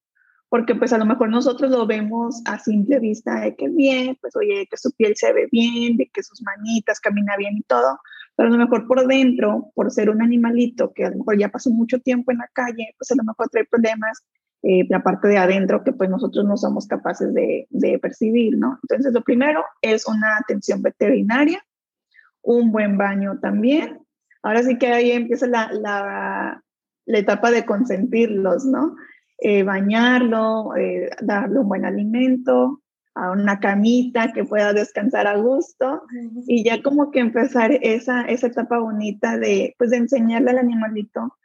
porque 0.48 0.74
pues 0.74 0.92
a 0.92 0.98
lo 0.98 1.06
mejor 1.06 1.30
nosotros 1.30 1.70
lo 1.70 1.86
vemos 1.86 2.42
a 2.44 2.58
simple 2.58 2.98
vista 2.98 3.40
de 3.40 3.56
que 3.56 3.68
bien, 3.68 4.16
pues 4.20 4.36
oye, 4.36 4.66
que 4.70 4.76
su 4.76 4.92
piel 4.92 5.16
se 5.16 5.32
ve 5.32 5.48
bien, 5.50 5.96
de 5.96 6.10
que 6.12 6.22
sus 6.22 6.42
manitas 6.42 7.00
camina 7.00 7.36
bien 7.36 7.56
y 7.56 7.62
todo, 7.62 7.98
pero 8.36 8.48
a 8.48 8.52
lo 8.52 8.58
mejor 8.58 8.86
por 8.86 9.06
dentro, 9.06 9.70
por 9.74 9.90
ser 9.90 10.10
un 10.10 10.22
animalito 10.22 10.92
que 10.92 11.04
a 11.04 11.10
lo 11.10 11.18
mejor 11.18 11.38
ya 11.38 11.48
pasó 11.48 11.70
mucho 11.70 12.00
tiempo 12.00 12.32
en 12.32 12.38
la 12.38 12.48
calle, 12.52 12.94
pues 12.98 13.10
a 13.12 13.14
lo 13.16 13.24
mejor 13.24 13.48
trae 13.48 13.64
problemas 13.64 14.22
eh, 14.62 14.86
la 14.88 15.02
parte 15.02 15.28
de 15.28 15.36
adentro 15.36 15.84
que 15.84 15.92
pues 15.92 16.08
nosotros 16.08 16.44
no 16.44 16.56
somos 16.56 16.86
capaces 16.86 17.34
de, 17.34 17.66
de, 17.68 17.98
percibir, 17.98 18.56
¿no? 18.56 18.78
Entonces 18.82 19.12
lo 19.12 19.22
primero 19.22 19.62
es 19.82 20.08
una 20.08 20.38
atención 20.38 20.80
veterinaria, 20.80 21.62
un 22.40 22.72
buen 22.72 22.96
baño 22.96 23.38
también. 23.40 23.98
Ahora 24.42 24.62
sí 24.62 24.78
que 24.78 24.86
ahí 24.88 25.12
empieza 25.12 25.46
la, 25.46 25.70
la, 25.70 26.62
la 27.04 27.18
etapa 27.18 27.50
de 27.50 27.66
consentirlos, 27.66 28.64
¿no? 28.64 28.96
Eh, 29.38 29.64
bañarlo, 29.64 30.74
eh, 30.76 31.10
darle 31.20 31.58
un 31.58 31.68
buen 31.68 31.84
alimento, 31.84 32.80
a 33.14 33.30
una 33.30 33.60
camita 33.60 34.32
que 34.32 34.44
pueda 34.44 34.72
descansar 34.72 35.26
a 35.26 35.36
gusto 35.36 36.02
y 36.46 36.64
ya 36.64 36.82
como 36.82 37.10
que 37.10 37.20
empezar 37.20 37.72
esa, 37.80 38.22
esa 38.22 38.48
etapa 38.48 38.78
bonita 38.78 39.38
de, 39.38 39.74
pues, 39.78 39.90
de 39.90 39.98
enseñarle 39.98 40.50
al 40.50 40.58
animalito 40.58 41.36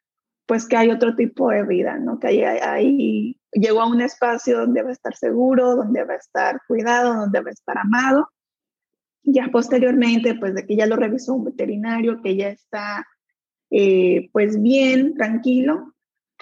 pues 0.50 0.66
que 0.66 0.78
hay 0.78 0.90
otro 0.90 1.16
tipo 1.16 1.52
de 1.52 1.62
vida, 1.62 2.00
¿no? 2.00 2.20
Que 2.20 2.28
ahí, 2.28 2.42
ahí 2.42 3.40
llegó 3.52 3.82
a 3.82 3.88
un 3.88 4.02
espacio 4.02 4.58
donde 4.58 4.82
va 4.82 4.90
a 4.90 4.94
estar 4.94 5.16
seguro, 5.16 5.76
donde 5.76 6.04
va 6.04 6.16
a 6.16 6.18
estar 6.18 6.60
cuidado, 6.68 7.14
donde 7.14 7.40
va 7.40 7.50
a 7.50 7.54
estar 7.54 7.78
amado. 7.78 8.30
Ya 9.22 9.50
posteriormente, 9.52 10.34
pues 10.34 10.56
de 10.56 10.66
que 10.66 10.76
ya 10.76 10.88
lo 10.88 10.96
revisó 10.96 11.36
un 11.36 11.46
veterinario, 11.46 12.24
que 12.24 12.36
ya 12.36 12.50
está 12.50 13.06
eh, 13.70 14.32
pues 14.34 14.60
bien, 14.60 15.14
tranquilo. 15.14 15.94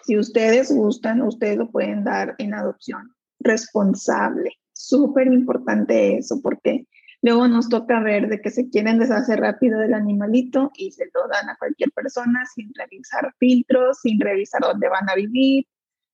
Si 0.04 0.18
ustedes 0.18 0.74
gustan, 0.74 1.22
ustedes 1.22 1.58
lo 1.58 1.70
pueden 1.70 2.06
dar 2.06 2.36
en 2.38 2.54
adopción 2.54 3.14
responsable. 3.42 4.54
Súper 4.78 5.26
importante 5.26 6.18
eso, 6.18 6.40
porque 6.40 6.86
luego 7.24 7.48
nos 7.48 7.68
toca 7.68 8.00
ver 8.00 8.30
de 8.30 8.40
que 8.40 8.52
se 8.52 8.70
quieren 8.70 9.00
deshacer 9.00 9.40
rápido 9.40 9.80
del 9.80 9.96
animalito 9.96 10.72
y 10.76 10.92
se 10.92 11.06
lo 11.16 11.28
dan 11.28 11.50
a 11.50 11.58
cualquier 11.58 11.92
persona 11.92 12.46
sin 12.46 12.72
revisar 12.76 13.34
filtros, 13.40 14.02
sin 14.02 14.20
revisar 14.20 14.62
dónde 14.62 14.88
van 14.88 15.10
a 15.10 15.16
vivir. 15.16 15.66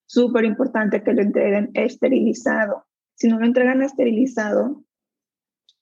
Súper 0.05 0.45
importante 0.45 1.03
que 1.03 1.13
lo 1.13 1.21
entreguen 1.21 1.71
esterilizado. 1.73 2.85
Si 3.15 3.27
no 3.27 3.37
lo 3.37 3.45
entregan 3.45 3.81
esterilizado, 3.81 4.85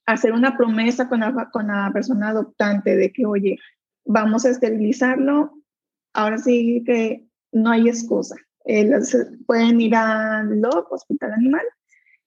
hacer 0.08 0.34
una 0.34 0.58
promesa 0.58 1.08
con 1.08 1.20
la, 1.20 1.50
con 1.52 1.67
la 1.67 1.91
persona 1.94 2.30
adoptante 2.30 2.96
de 2.96 3.12
que, 3.13 3.28
oye, 3.28 3.58
vamos 4.06 4.44
a 4.46 4.50
esterilizarlo. 4.50 5.54
Ahora 6.13 6.39
sí 6.39 6.84
que 6.84 7.28
no 7.52 7.70
hay 7.70 7.89
excusa. 7.89 8.36
Eh, 8.65 8.89
pueden 9.46 9.80
ir 9.80 9.96
al 9.96 10.60
LOC, 10.60 10.91
Hospital 10.91 11.34
Animal, 11.34 11.65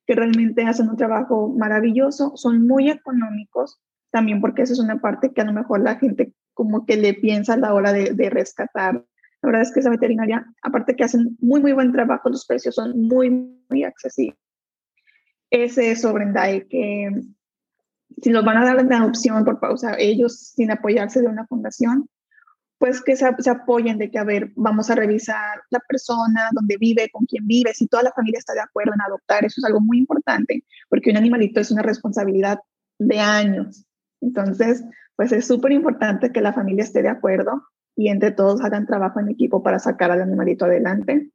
que 0.07 0.14
realmente 0.14 0.64
hacen 0.64 0.88
un 0.88 0.97
trabajo 0.97 1.49
maravilloso, 1.49 2.33
son 2.37 2.67
muy 2.67 2.90
económicos, 2.90 3.81
también 4.11 4.40
porque 4.40 4.62
esa 4.62 4.75
es 4.75 4.79
una 4.79 5.01
parte 5.01 5.33
que 5.33 5.40
a 5.40 5.45
lo 5.45 5.53
mejor 5.53 5.81
la 5.81 5.97
gente 5.97 6.35
como 6.53 6.87
que 6.87 6.97
le 6.97 7.14
piensa 7.14 7.55
a 7.55 7.59
la 7.59 7.75
hora 7.75 7.93
de, 7.93 8.14
de 8.14 8.31
rescatar. 8.31 9.05
La 9.43 9.47
verdad 9.47 9.62
es 9.62 9.73
que 9.73 9.81
esa 9.81 9.90
veterinaria, 9.90 10.47
aparte 10.62 10.95
que 10.97 11.05
hacen 11.05 11.37
muy, 11.40 11.61
muy 11.61 11.73
buen 11.73 11.93
trabajo, 11.93 12.29
los 12.29 12.47
precios 12.47 12.75
son 12.77 12.99
muy, 12.99 13.31
muy 13.69 13.85
accesibles. 13.85 14.38
Ese 15.51 15.97
sobre 15.97 16.33
que 16.69 17.11
si 18.23 18.31
los 18.31 18.45
van 18.45 18.57
a 18.57 18.64
dar 18.64 18.87
de 18.87 18.95
adopción 18.95 19.45
por 19.45 19.61
pausa, 19.61 19.97
ellos 19.99 20.53
sin 20.55 20.71
apoyarse 20.71 21.21
de 21.21 21.29
una 21.29 21.47
fundación, 21.47 22.09
pues 22.85 23.01
que 23.01 23.16
se, 23.16 23.27
apoyen 23.27 23.97
de 23.97 24.11
que, 24.11 24.18
a 24.18 24.25
ver, 24.25 24.53
vamos 24.57 24.90
a 24.90 24.94
revisar 24.94 25.62
la 25.70 25.81
persona, 25.88 26.51
dónde 26.53 26.77
vive, 26.77 27.09
con 27.11 27.25
quién 27.25 27.47
vive, 27.47 27.73
si 27.73 27.87
toda 27.87 28.03
la 28.03 28.12
familia 28.12 28.40
está 28.40 28.53
de 28.53 28.61
acuerdo 28.61 28.92
en 28.92 29.01
adoptar, 29.01 29.42
eso 29.42 29.59
es 29.59 29.64
algo 29.64 29.81
muy 29.81 29.97
importante, 29.97 30.62
porque 30.90 31.09
un 31.09 31.16
animalito 31.16 31.61
es 31.61 31.70
una 31.70 31.81
responsabilidad 31.81 32.59
de 32.99 33.20
años. 33.20 33.87
Entonces, 34.20 34.85
pues 35.16 35.33
es 35.33 35.47
súper 35.47 35.73
importante 35.73 36.31
que 36.31 36.42
la 36.42 36.53
familia 36.53 36.85
esté 36.85 37.01
de 37.01 37.09
acuerdo 37.09 37.62
y 37.97 38.09
entre 38.09 38.33
todos 38.33 38.61
hagan 38.61 38.85
trabajo 38.85 39.18
en 39.18 39.31
equipo 39.31 39.62
para 39.62 39.79
sacar 39.79 40.11
al 40.11 40.20
animalito 40.20 40.66
adelante 40.66 41.31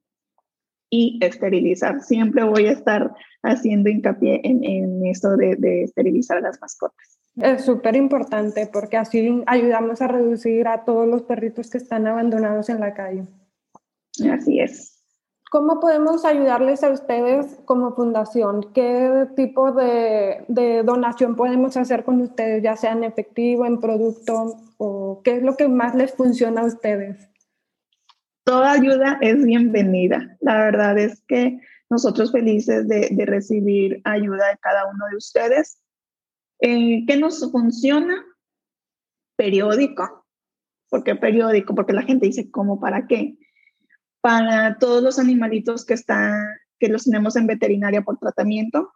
y 0.92 1.18
esterilizar. 1.20 2.04
Siempre 2.04 2.44
voy 2.44 2.68
a 2.68 2.74
estar 2.74 3.12
haciendo 3.42 3.90
hincapié 3.90 4.42
en, 4.44 4.64
en 4.64 5.04
esto 5.08 5.36
de, 5.36 5.56
de 5.56 5.82
esterilizar 5.82 6.38
a 6.38 6.42
las 6.42 6.62
mascotas. 6.62 7.19
Es 7.36 7.66
súper 7.66 7.96
importante 7.96 8.70
porque 8.72 8.98
así 8.98 9.44
ayudamos 9.46 10.02
a 10.02 10.08
reducir 10.08 10.68
a 10.68 10.84
todos 10.84 11.08
los 11.08 11.24
perritos 11.24 11.70
que 11.70 11.78
están 11.78 12.08
abandonados 12.08 12.70
en 12.70 12.80
la 12.80 12.94
calle. 12.94 13.28
Así 14.32 14.60
es. 14.60 14.96
¿Cómo 15.52 15.80
podemos 15.80 16.26
ayudarles 16.26 16.84
a 16.84 16.90
ustedes 16.90 17.58
como 17.66 17.96
fundación? 17.96 18.72
¿Qué 18.74 19.28
tipo 19.36 19.72
de, 19.72 20.46
de, 20.48 20.84
donación 20.84 21.36
podemos 21.36 21.76
hacer 21.76 22.04
con 22.04 22.22
ustedes, 22.22 22.62
ya 22.62 22.76
sea 22.76 22.92
en 22.92 23.04
efectivo, 23.04 23.66
en 23.66 23.80
producto, 23.80 24.58
o 24.78 25.22
qué 25.24 25.38
es 25.38 25.44
lo 25.44 25.56
que 25.56 25.68
más 25.68 25.96
les 25.96 26.14
funciona 26.14 26.62
a 26.62 26.66
ustedes? 26.66 27.30
toda 28.50 28.72
ayuda 28.72 29.20
es 29.22 29.46
bienvenida. 29.46 30.36
La 30.42 30.58
verdad 30.58 30.98
es 30.98 31.22
que 31.28 31.60
nosotros 31.88 32.32
felices 32.32 32.88
de, 32.88 33.08
recibir 33.28 34.02
ayuda 34.06 34.50
de 34.50 34.58
cada 34.58 34.88
uno 34.92 35.06
de 35.12 35.18
ustedes. 35.18 35.78
Eh, 36.60 37.06
¿Qué 37.08 37.18
nos 37.18 37.52
funciona? 37.52 38.26
Periódico. 39.38 40.26
¿Por 40.90 41.04
qué 41.04 41.16
periódico? 41.16 41.76
Porque 41.76 41.94
la 41.94 42.04
gente 42.04 42.26
dice, 42.26 42.50
¿cómo? 42.52 42.80
¿Para 42.80 43.08
qué? 43.08 43.38
Para 44.22 44.78
todos 44.78 45.02
los 45.02 45.20
animalitos 45.20 45.86
que 45.86 45.94
están, 45.94 46.34
que 46.80 46.90
los 46.90 47.06
tenemos 47.06 47.36
en 47.36 47.48
veterinaria 47.48 48.02
por 48.02 48.18
tratamiento, 48.18 48.92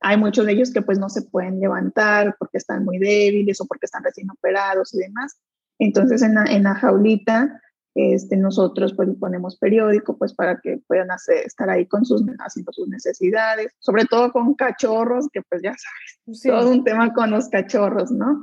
hay 0.00 0.18
muchos 0.18 0.44
de 0.44 0.52
ellos 0.52 0.72
que 0.72 0.82
pues 0.82 0.98
no 0.98 1.08
se 1.08 1.22
pueden 1.22 1.58
levantar 1.58 2.36
porque 2.38 2.58
están 2.58 2.84
muy 2.84 2.98
débiles 2.98 3.60
o 3.60 3.66
porque 3.66 3.86
están 3.86 4.04
recién 4.04 4.30
operados 4.30 4.94
y 4.94 4.98
demás. 4.98 5.38
Entonces 5.78 6.22
en 6.22 6.34
la, 6.34 6.44
en 6.44 6.64
la 6.64 6.74
jaulita 6.74 7.62
este, 7.98 8.36
nosotros 8.36 8.92
pues 8.94 9.08
ponemos 9.18 9.56
periódico 9.56 10.18
pues 10.18 10.34
para 10.34 10.60
que 10.60 10.82
puedan 10.86 11.10
hacer, 11.10 11.38
estar 11.46 11.70
ahí 11.70 11.86
con 11.86 12.04
sus, 12.04 12.22
haciendo 12.38 12.70
sus 12.72 12.88
necesidades, 12.88 13.72
sobre 13.78 14.04
todo 14.04 14.32
con 14.32 14.54
cachorros, 14.54 15.28
que 15.32 15.40
pues 15.48 15.62
ya 15.62 15.74
sabes, 15.74 16.42
todo 16.42 16.70
un 16.70 16.84
tema 16.84 17.14
con 17.14 17.30
los 17.30 17.48
cachorros, 17.48 18.10
¿no? 18.10 18.42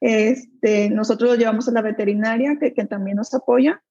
Este, 0.00 0.90
nosotros 0.90 1.30
los 1.30 1.38
llevamos 1.38 1.68
a 1.68 1.72
la 1.72 1.80
veterinaria 1.80 2.58
que, 2.60 2.74
que 2.74 2.84
también 2.84 3.16
nos 3.16 3.32
apoya 3.32 3.82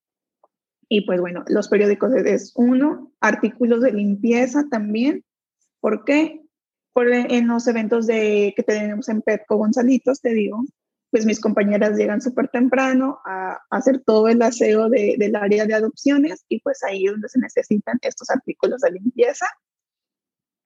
Y 0.87 1.01
pues 1.01 1.19
bueno, 1.19 1.45
los 1.47 1.67
periódicos 1.67 2.13
es 2.13 2.51
uno, 2.55 3.11
artículos 3.21 3.81
de 3.81 3.93
limpieza 3.93 4.65
también. 4.69 5.23
¿Por 5.79 6.03
qué? 6.05 6.41
Porque 6.93 7.25
en 7.29 7.47
los 7.47 7.65
eventos 7.67 8.05
de, 8.05 8.53
que 8.55 8.61
tenemos 8.61 9.09
en 9.09 9.23
Petco 9.23 9.55
Gonzalitos, 9.55 10.21
te 10.21 10.33
digo, 10.33 10.63
pues 11.11 11.25
mis 11.25 11.41
compañeras 11.41 11.97
llegan 11.97 12.21
súper 12.21 12.47
temprano 12.47 13.19
a, 13.25 13.59
hacer 13.69 14.01
todo 14.05 14.29
el 14.29 14.41
aseo 14.41 14.89
de, 14.89 15.15
del 15.19 15.35
área 15.35 15.65
de 15.65 15.73
adopciones 15.73 16.45
y 16.47 16.61
pues 16.61 16.81
ahí 16.83 17.05
es 17.05 17.11
donde 17.11 17.29
se 17.29 17.39
necesitan 17.39 17.99
estos 18.01 18.29
artículos 18.29 18.81
de 18.81 18.91
limpieza. 18.91 19.45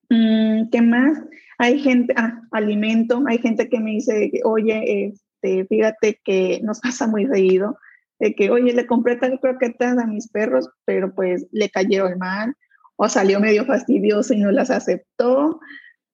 Mm, 0.08 0.70
¿Qué 0.70 0.82
más? 0.82 1.18
Hay 1.58 1.80
gente, 1.80 2.14
ah, 2.16 2.40
alimento, 2.52 3.22
hay 3.26 3.38
gente 3.38 3.68
que 3.68 3.80
me 3.80 3.92
dice, 3.92 4.30
oye, 4.44 5.06
este, 5.06 5.66
fíjate 5.66 6.20
que 6.24 6.60
nos 6.62 6.80
pasa 6.80 7.06
muy 7.08 7.26
seguido, 7.26 7.76
de 8.20 8.34
que, 8.34 8.50
oye, 8.50 8.72
le 8.72 8.86
compré 8.86 9.16
tal 9.16 9.40
croquetas 9.40 9.98
a 9.98 10.06
mis 10.06 10.28
perros, 10.28 10.70
pero 10.84 11.14
pues 11.14 11.46
le 11.50 11.68
cayeron 11.68 12.18
mal 12.18 12.54
o 12.96 13.08
salió 13.08 13.40
medio 13.40 13.66
fastidioso 13.66 14.32
y 14.32 14.38
no 14.38 14.50
las 14.52 14.70
aceptó. 14.70 15.60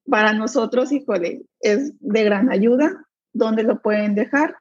Para 0.07 0.33
nosotros, 0.33 0.91
híjole, 0.91 1.43
es 1.61 1.93
de 2.01 2.25
gran 2.25 2.51
ayuda. 2.51 3.07
¿Dónde 3.33 3.63
lo 3.63 3.81
pueden 3.81 4.15
dejar? 4.15 4.57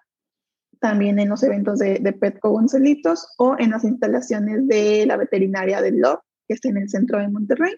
También 0.80 1.20
en 1.20 1.30
los 1.30 1.44
eventos 1.44 1.80
de, 1.80 2.00
de 2.00 2.14
Petco 2.14 2.50
Gonzalitos 2.50 3.28
o 3.38 3.56
en 3.60 3.72
las 3.72 3.84
instalaciones 3.84 4.68
de 4.68 5.06
la 5.06 5.18
veterinaria 5.18 5.82
del 5.82 6.00
LOB, 6.00 6.20
que 6.48 6.54
está 6.56 6.70
en 6.70 6.78
el 6.78 6.90
centro 6.90 7.20
de 7.20 7.30
Monterrey. 7.30 7.74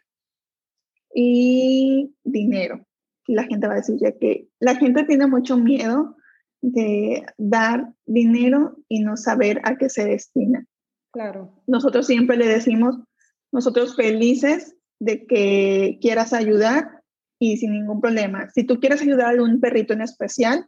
Y 1.13 2.15
dinero. 2.23 2.86
La 3.27 3.43
gente 3.43 3.67
va 3.67 3.73
a 3.73 3.77
decir 3.77 3.97
ya 3.99 4.12
que 4.17 4.47
la 4.60 4.75
gente 4.75 5.03
tiene 5.03 5.27
mucho 5.27 5.58
miedo 5.58 6.15
de 6.62 7.25
dar 7.38 7.93
dinero 8.06 8.77
y 8.88 9.01
no 9.01 9.17
saber 9.17 9.60
a 9.63 9.75
qué 9.75 9.89
se 9.89 10.06
destina. 10.06 10.65
Claro. 11.12 11.62
Nosotros 11.67 12.08
siempre 12.08 12.38
le 12.38 12.47
decimos, 12.47 12.97
nosotros 13.51 13.95
felices 13.95 14.75
de 14.99 15.25
que 15.25 15.99
quieras 16.01 16.34
ayudar 16.34 17.03
y 17.38 17.58
sin 17.58 17.73
ningún 17.73 17.99
problema. 17.99 18.49
Si 18.51 18.63
tú 18.63 18.79
quieres 18.79 19.01
ayudar 19.01 19.38
a 19.38 19.43
un 19.43 19.60
perrito 19.60 19.93
en 19.93 20.01
especial, 20.01 20.65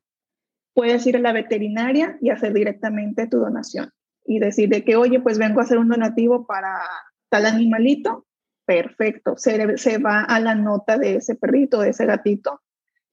puedes 0.76 1.08
ir 1.08 1.18
a 1.18 1.22
la 1.22 1.34
veterinaria 1.34 2.20
y 2.22 2.30
hacer 2.30 2.54
directamente 2.54 3.26
tu 3.26 3.38
donación 3.40 3.90
y 4.24 4.38
decir 4.38 4.70
de 4.70 4.84
que, 4.84 4.96
oye, 4.96 5.20
pues 5.20 5.40
vengo 5.40 5.60
a 5.60 5.64
hacer 5.64 5.80
un 5.80 5.88
donativo 5.88 6.46
para 6.46 6.80
tal 7.30 7.48
animalito, 7.48 8.28
perfecto, 8.66 9.36
se, 9.38 9.78
se 9.80 9.98
va 9.98 10.22
a 10.22 10.40
la 10.40 10.54
nota 10.54 10.98
de 10.98 11.16
ese 11.16 11.36
perrito, 11.36 11.82
de 11.82 11.90
ese 11.90 12.06
gatito, 12.06 12.62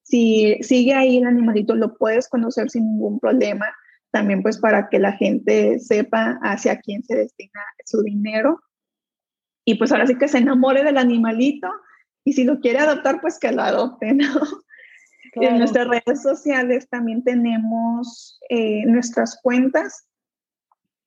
si 0.03 0.59
sigue 0.63 0.95
ahí 0.95 1.19
el 1.19 1.27
animalito, 1.27 1.75
lo 1.75 1.95
puedes 1.97 2.29
conocer 2.29 2.71
sin 2.71 2.85
ningún 2.85 3.19
problema. 3.19 3.67
También 4.11 4.43
pues 4.43 4.59
para 4.59 4.89
que 4.89 4.99
la 4.99 5.13
gente 5.13 5.79
sepa 5.79 6.39
hacia 6.43 6.81
quién 6.81 7.03
se 7.03 7.17
destina 7.17 7.63
su 7.87 8.03
dinero. 8.03 8.61
Y 9.65 9.77
pues 9.77 9.93
ahora 9.93 10.07
sí 10.07 10.17
que 10.17 10.29
se 10.29 10.39
enamore 10.39 10.85
del 10.85 10.99
animalito 10.99 11.69
y 12.25 12.35
si 12.35 12.45
lo 12.45 12.61
quiere 12.61 12.81
adoptar, 12.81 13.21
pues 13.21 13.39
que 13.39 13.53
lo 13.53 13.63
adopte, 13.63 14.13
¿no? 14.15 14.29
En 15.43 15.59
nuestras 15.59 15.89
redes 15.89 16.23
sociales 16.23 16.89
también 16.89 17.25
tenemos 17.25 18.39
eh, 18.49 18.87
nuestras 18.87 19.41
cuentas, 19.43 20.07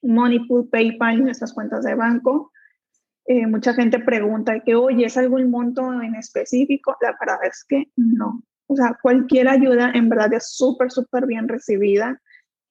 Moneypool, 0.02 0.67
PayPal, 0.69 1.24
nuestras 1.24 1.54
cuentas 1.54 1.86
de 1.86 1.95
banco. 1.95 2.52
Eh, 3.28 3.48
mucha 3.48 3.74
gente 3.74 4.00
pregunta 4.00 4.60
que, 4.60 4.76
oye, 4.76 5.06
¿es 5.06 5.15
algún 5.17 5.50
monto 5.50 6.02
en 6.02 6.15
específico? 6.15 6.98
La 7.02 7.15
verdad 7.19 7.39
es 7.43 7.63
que 7.67 7.86
no. 7.95 8.43
O 8.67 8.76
sea, 8.76 8.98
cualquier 9.02 9.48
ayuda 9.48 9.91
en 9.93 10.10
verdad 10.10 10.34
es 10.34 10.50
súper, 10.50 10.91
súper 10.91 11.26
bien 11.26 11.48
recibida 11.48 12.21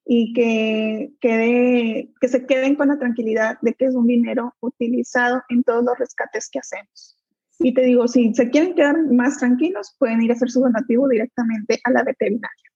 y 0.05 0.35
que, 0.35 1.15
quede, 1.21 2.13
que 2.21 2.29
se 2.29 2.45
queden 2.47 2.75
con 2.75 2.89
la 2.89 2.99
tranquilidad 2.99 3.59
de 3.63 3.73
que 3.73 3.87
es 3.87 3.95
un 3.95 4.07
dinero 4.07 4.55
utilizado 4.61 5.43
en 5.49 5.63
todos 5.63 5.83
los 5.83 5.99
rescates 5.99 6.51
que 6.51 6.59
hacemos. 6.59 7.17
Y 7.65 7.73
te 7.73 7.81
digo, 7.81 8.07
si 8.07 8.35
se 8.35 8.51
quieren 8.51 8.75
quedar 8.75 9.11
más 9.11 9.39
tranquilos, 9.39 9.97
pueden 9.99 10.21
ir 10.21 10.31
a 10.31 10.35
hacer 10.35 10.51
su 10.51 10.61
donativo 10.61 11.09
directamente 11.09 11.81
a 11.83 11.91
la 11.93 12.03
veterinaria. 12.03 12.71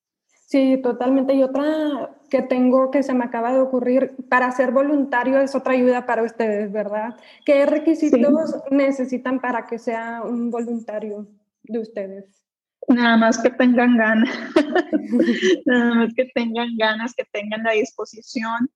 Sí, 0.47 0.79
totalmente. 0.81 1.35
Y 1.35 1.43
otra 1.43 2.17
que 2.27 2.41
tengo 2.41 2.89
que 2.89 3.03
se 3.03 3.13
me 3.13 3.23
acaba 3.23 3.53
de 3.53 3.59
ocurrir, 3.59 4.15
para 4.29 4.51
ser 4.51 4.71
voluntario 4.71 5.39
es 5.39 5.53
otra 5.53 5.73
ayuda 5.73 6.07
para 6.07 6.23
ustedes, 6.23 6.71
¿verdad? 6.71 7.15
¿Qué 7.45 7.67
requisitos 7.67 8.55
necesitan 8.71 9.39
para 9.39 9.67
que 9.67 9.77
sea 9.77 10.23
un 10.23 10.49
voluntario 10.49 11.27
de 11.61 11.77
ustedes? 11.77 12.43
Nada 12.87 13.15
más 13.15 13.37
que 13.37 13.51
tengan 13.51 13.95
ganas, 13.95 14.35
nada 15.67 15.93
más 15.93 16.13
que 16.15 16.25
tengan 16.33 16.75
ganas, 16.77 17.13
que 17.13 17.25
tengan 17.31 17.61
la 17.61 17.73
disposición. 17.73 18.71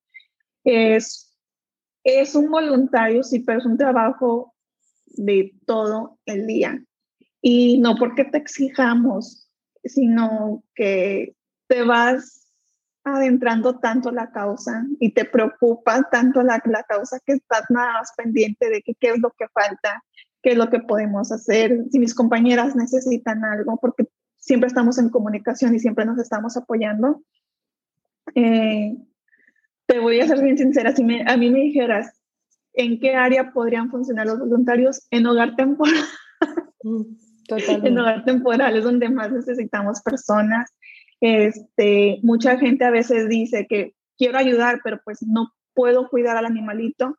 Es, 0.64 1.36
es 2.04 2.36
un 2.36 2.52
voluntario, 2.52 3.24
sí, 3.24 3.40
pero 3.40 3.58
es 3.58 3.66
un 3.66 3.78
trabajo 3.78 4.53
de 5.14 5.54
todo 5.66 6.20
el 6.26 6.48
día. 6.48 6.84
Y 7.42 7.80
no 7.80 7.96
porque 7.96 8.26
te 8.26 8.38
exijamos, 8.38 9.50
sino 9.84 10.64
que 10.76 11.36
te 11.68 11.84
vas 11.84 12.44
adentrando 13.04 13.80
tanto 13.80 14.12
la 14.12 14.32
causa 14.32 14.86
y 15.00 15.12
te 15.12 15.26
preocupa 15.26 16.08
tanto 16.10 16.42
la, 16.42 16.62
la 16.66 16.84
causa 16.84 17.20
que 17.26 17.34
estás 17.34 17.66
nada 17.70 17.94
más 17.94 18.14
pendiente 18.16 18.70
de 18.70 18.82
qué 18.82 18.96
es 19.02 19.20
lo 19.20 19.32
que 19.32 19.48
falta, 19.50 20.04
qué 20.42 20.52
es 20.52 20.58
lo 20.58 20.70
que 20.70 20.80
podemos 20.80 21.32
hacer, 21.32 21.86
si 21.92 22.00
mis 22.00 22.16
compañeras 22.16 22.76
necesitan 22.76 23.44
algo, 23.44 23.78
porque 23.78 24.08
siempre 24.38 24.68
estamos 24.68 24.98
en 24.98 25.10
comunicación 25.10 25.76
y 25.76 25.80
siempre 25.80 26.06
nos 26.06 26.20
estamos 26.20 26.56
apoyando. 26.58 27.24
Eh, 28.36 28.96
te 29.86 30.00
voy 30.00 30.22
a 30.22 30.28
ser 30.28 30.42
bien 30.42 30.58
sincera, 30.58 30.96
si 30.96 31.04
a 31.26 31.38
mí 31.38 31.50
me 31.50 31.60
dijeras 31.60 32.14
en 32.74 33.00
qué 33.00 33.16
área 33.16 33.52
podrían 33.54 33.90
funcionar 33.90 34.28
los 34.28 34.40
voluntarios 34.40 35.06
en 35.12 35.26
hogar 35.26 35.56
temporal. 35.56 36.04
Mm, 36.84 37.02
en 37.88 38.00
hogar 38.00 38.26
temporal 38.26 38.76
es 38.76 38.84
donde 38.84 39.10
más 39.10 39.32
necesitamos 39.32 40.02
personas. 40.02 40.72
Este, 41.22 42.20
mucha 42.24 42.58
gente 42.58 42.86
a 42.86 42.92
veces 42.92 43.30
dice 43.30 43.68
que 43.68 43.96
quiero 44.18 44.38
ayudar, 44.38 44.82
pero 44.84 45.00
pues 45.04 45.22
no 45.22 45.54
puedo 45.74 46.10
cuidar 46.10 46.38
al 46.38 46.46
animalito 46.46 47.18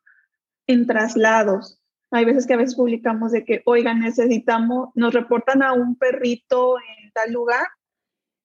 en 0.67 0.87
traslados. 0.87 1.81
Hay 2.11 2.25
veces 2.25 2.45
que 2.47 2.53
a 2.53 2.57
veces 2.57 2.75
publicamos 2.75 3.31
de 3.31 3.43
que, 3.43 3.61
oigan, 3.65 3.99
necesitamos, 3.99 4.89
nos 4.95 5.13
reportan 5.13 5.63
a 5.63 5.73
un 5.73 5.97
perrito 5.97 6.77
en 6.77 7.11
tal 7.11 7.31
lugar, 7.33 7.65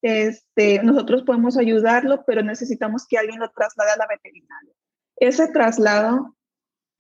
este, 0.03 0.83
nosotros 0.83 1.23
podemos 1.23 1.59
ayudarlo, 1.59 2.25
pero 2.27 2.43
necesitamos 2.43 3.07
que 3.07 3.19
alguien 3.19 3.39
lo 3.39 3.51
traslade 3.51 3.91
a 3.91 3.97
la 3.97 4.07
veterinaria. 4.07 4.73
Ese 5.17 5.49
traslado 5.49 6.37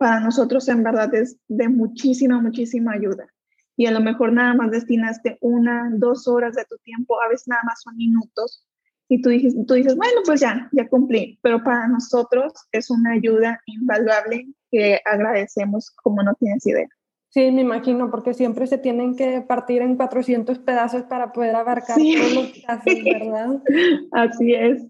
para 0.00 0.18
nosotros 0.18 0.66
en 0.70 0.82
verdad 0.82 1.14
es 1.14 1.36
de 1.46 1.68
muchísima, 1.68 2.40
muchísima 2.40 2.92
ayuda. 2.92 3.26
Y 3.76 3.84
a 3.84 3.90
lo 3.90 4.00
mejor 4.00 4.32
nada 4.32 4.54
más 4.54 4.70
destinaste 4.70 5.36
una, 5.42 5.90
dos 5.92 6.26
horas 6.26 6.54
de 6.54 6.64
tu 6.64 6.78
tiempo, 6.78 7.20
a 7.20 7.28
veces 7.28 7.48
nada 7.48 7.60
más 7.66 7.82
son 7.82 7.98
minutos. 7.98 8.66
Y 9.08 9.20
tú 9.20 9.28
dices, 9.28 9.54
tú 9.66 9.74
dices, 9.74 9.96
bueno, 9.96 10.22
pues 10.24 10.40
ya, 10.40 10.70
ya 10.72 10.88
cumplí. 10.88 11.38
Pero 11.42 11.62
para 11.62 11.86
nosotros 11.86 12.54
es 12.72 12.88
una 12.88 13.12
ayuda 13.12 13.60
invaluable 13.66 14.48
que 14.70 15.00
agradecemos 15.04 15.90
como 15.90 16.22
no 16.22 16.32
tienes 16.40 16.66
idea. 16.66 16.88
Sí, 17.28 17.50
me 17.50 17.60
imagino, 17.60 18.10
porque 18.10 18.32
siempre 18.32 18.66
se 18.66 18.78
tienen 18.78 19.16
que 19.16 19.42
partir 19.42 19.82
en 19.82 19.96
400 19.96 20.60
pedazos 20.60 21.02
para 21.02 21.30
poder 21.32 21.54
abarcar 21.56 21.98
todos 21.98 22.32
los 22.32 22.52
casos, 22.66 22.84
¿verdad? 23.04 23.62
Así 24.12 24.54
es. 24.54 24.82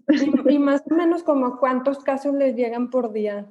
Y, 0.47 0.57
más 0.57 0.83
o 0.89 0.95
menos 0.95 1.21
como 1.23 1.59
cuántos 1.59 1.99
casos 1.99 2.33
les 2.33 2.55
llegan 2.55 2.89
por 2.89 3.11
día. 3.11 3.45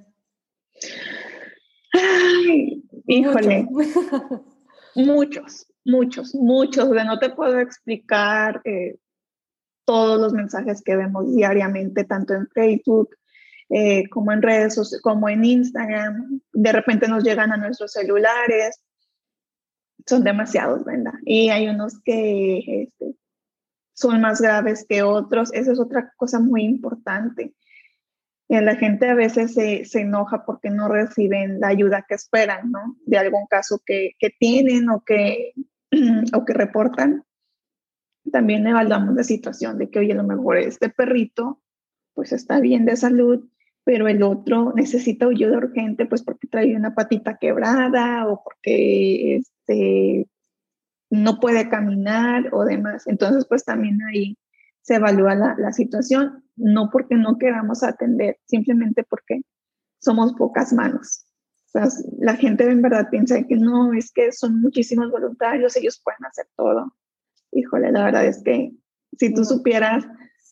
Ay, 1.92 2.82
híjole. 3.06 3.66
muchos, 4.94 5.66
muchos, 5.84 6.34
muchos. 6.34 6.90
De 6.90 7.04
no 7.04 7.18
te 7.18 7.30
puedo 7.30 7.58
explicar 7.60 8.60
eh, 8.64 8.96
todos 9.84 10.20
los 10.20 10.32
mensajes 10.32 10.82
que 10.82 10.96
vemos 10.96 11.34
diariamente, 11.34 12.04
tanto 12.04 12.34
en 12.34 12.48
Facebook, 12.48 13.10
eh, 13.70 14.08
como 14.08 14.32
en 14.32 14.42
redes 14.42 14.74
sociales, 14.74 15.02
como 15.02 15.28
en 15.28 15.44
Instagram, 15.44 16.40
de 16.52 16.72
repente 16.72 17.08
nos 17.08 17.22
llegan 17.22 17.52
a 17.52 17.56
nuestros 17.56 17.92
celulares, 17.92 18.82
son 20.06 20.24
demasiados, 20.24 20.84
¿verdad? 20.84 21.14
Y 21.24 21.50
hay 21.50 21.68
unos 21.68 22.00
que 22.00 22.58
este, 22.66 23.14
son 23.92 24.20
más 24.20 24.40
graves 24.40 24.84
que 24.88 25.02
otros, 25.02 25.52
esa 25.52 25.72
es 25.72 25.78
otra 25.78 26.12
cosa 26.16 26.40
muy 26.40 26.62
importante. 26.64 27.54
Y 28.50 28.60
la 28.60 28.74
gente 28.74 29.08
a 29.08 29.14
veces 29.14 29.54
se, 29.54 29.84
se, 29.84 30.00
enoja 30.00 30.44
porque 30.44 30.70
no 30.70 30.88
reciben 30.88 31.60
la 31.60 31.68
ayuda 31.68 32.04
que 32.08 32.16
esperan, 32.16 32.72
¿no? 32.72 32.96
De 33.06 33.16
algún 33.16 33.46
caso 33.46 33.80
que, 33.86 34.16
que 34.18 34.30
tienen 34.30 34.90
o 34.90 35.04
que, 35.06 35.52
o 36.34 36.44
que 36.44 36.52
reportan. 36.52 37.22
También 38.32 38.66
evaluamos 38.66 39.14
la 39.14 39.22
situación 39.22 39.78
de 39.78 39.88
que, 39.88 40.00
oye, 40.00 40.14
a 40.14 40.16
lo 40.16 40.24
mejor 40.24 40.58
este 40.58 40.88
perrito 40.88 41.62
pues 42.12 42.32
está 42.32 42.58
bien 42.58 42.86
de 42.86 42.96
salud, 42.96 43.48
pero 43.84 44.08
el 44.08 44.20
otro 44.24 44.72
necesita 44.74 45.26
ayuda 45.26 45.58
urgente, 45.58 46.06
pues 46.06 46.24
porque 46.24 46.48
trae 46.48 46.74
una 46.74 46.92
patita 46.96 47.38
quebrada 47.38 48.26
o 48.26 48.42
porque 48.42 49.36
este, 49.36 50.26
no 51.08 51.38
puede 51.38 51.68
caminar 51.68 52.48
o 52.52 52.64
demás. 52.64 53.06
Entonces, 53.06 53.46
pues 53.48 53.64
también 53.64 54.00
ahí 54.02 54.36
se 54.82 54.96
evalúa 54.96 55.34
la, 55.34 55.54
la 55.58 55.72
situación, 55.72 56.44
no 56.56 56.90
porque 56.90 57.16
no 57.16 57.38
queramos 57.38 57.82
atender, 57.82 58.38
simplemente 58.46 59.04
porque 59.04 59.42
somos 60.00 60.32
pocas 60.34 60.72
manos. 60.72 61.26
la 62.18 62.36
gente 62.36 62.68
en 62.68 62.82
verdad 62.82 63.08
piensa 63.10 63.42
que 63.44 63.56
no, 63.56 63.92
es 63.92 64.10
que 64.12 64.32
son 64.32 64.60
muchísimos 64.60 65.10
voluntarios, 65.10 65.76
ellos 65.76 66.00
pueden 66.02 66.24
hacer 66.24 66.46
todo. 66.56 66.94
Híjole, 67.52 67.92
la 67.92 68.04
verdad 68.04 68.26
es 68.26 68.42
que 68.42 68.72
si 69.18 69.32
tú 69.32 69.44
supieras 69.44 70.04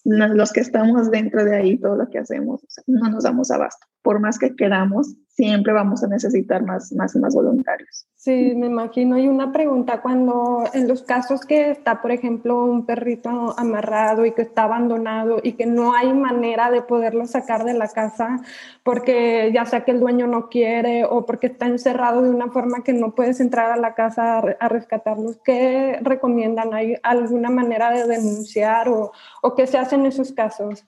los 0.05 0.53
que 0.53 0.61
estamos 0.61 1.11
dentro 1.11 1.45
de 1.45 1.57
ahí, 1.57 1.79
todo 1.79 1.97
lo 1.97 2.09
que 2.09 2.19
hacemos, 2.19 2.65
no 2.87 3.11
nos 3.11 3.25
damos 3.25 3.51
abasto. 3.51 3.87
Por 4.03 4.21
más 4.21 4.39
que 4.39 4.55
queramos, 4.55 5.17
siempre 5.39 5.73
vamos 5.73 6.03
a 6.03 6.09
necesitar 6.09 6.65
más, 6.65 6.93
más 6.95 7.15
y 7.15 7.21
más 7.21 7.33
voluntarios. 7.33 8.09
Sí, 8.17 8.55
me 8.57 8.67
imagino. 8.67 9.17
Y 9.17 9.29
una 9.29 9.53
pregunta, 9.53 10.03
cuando 10.03 10.65
en 10.75 10.89
los 10.89 11.05
casos 11.05 11.43
que 11.43 11.71
está, 11.71 12.03
por 12.03 12.11
ejemplo, 12.11 12.65
un 12.65 12.85
perrito 12.85 13.57
amarrado 13.57 14.27
y 14.27 14.33
que 14.33 14.43
está 14.43 14.65
abandonado 14.65 15.39
y 15.41 15.53
que 15.53 15.65
no 15.65 15.95
hay 15.95 16.13
manera 16.13 16.73
de 16.73 16.83
poderlo 16.83 17.25
sacar 17.29 17.65
de 17.65 17.75
la 17.75 17.87
casa 17.87 18.41
porque 18.83 19.53
ya 19.55 19.65
sea 19.65 19.85
que 19.85 19.93
el 19.93 20.01
dueño 20.01 20.27
no 20.27 20.49
quiere 20.49 21.05
o 21.05 21.25
porque 21.25 21.47
está 21.47 21.67
encerrado 21.67 22.23
de 22.23 22.31
una 22.31 22.49
forma 22.49 22.83
que 22.83 22.93
no 22.93 23.15
puedes 23.15 23.39
entrar 23.39 23.71
a 23.71 23.77
la 23.77 23.95
casa 23.95 24.39
a, 24.39 24.69
rescatarlos, 24.69 25.39
¿qué 25.45 26.01
recomiendan? 26.03 26.75
¿Hay 26.75 26.97
alguna 27.05 27.49
manera 27.49 27.93
de 27.93 28.09
denunciar 28.09 28.89
o, 28.89 29.13
o 29.43 29.55
qué 29.55 29.69
se 29.69 29.79
hace 29.79 29.95
en 29.95 30.07
esos 30.07 30.33
casos? 30.33 30.85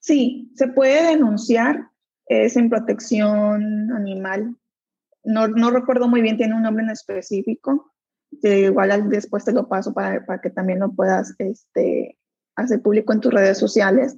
Sí, 0.00 0.50
se 0.54 0.68
puede 0.68 1.08
denunciar 1.08 1.91
es 2.32 2.56
en 2.56 2.70
protección 2.70 3.92
animal. 3.92 4.56
No, 5.24 5.48
no 5.48 5.70
recuerdo 5.70 6.08
muy 6.08 6.22
bien, 6.22 6.36
tiene 6.36 6.54
un 6.54 6.62
nombre 6.62 6.84
en 6.84 6.90
específico. 6.90 7.92
igual 8.42 9.08
después 9.08 9.44
te 9.44 9.52
lo 9.52 9.68
paso 9.68 9.92
para, 9.92 10.40
que 10.40 10.50
también 10.50 10.80
lo 10.80 10.92
puedas 10.92 11.34
este, 11.38 12.18
hacer 12.56 12.82
público 12.82 13.12
en 13.12 13.20
tus 13.20 13.32
redes 13.32 13.58
sociales. 13.58 14.16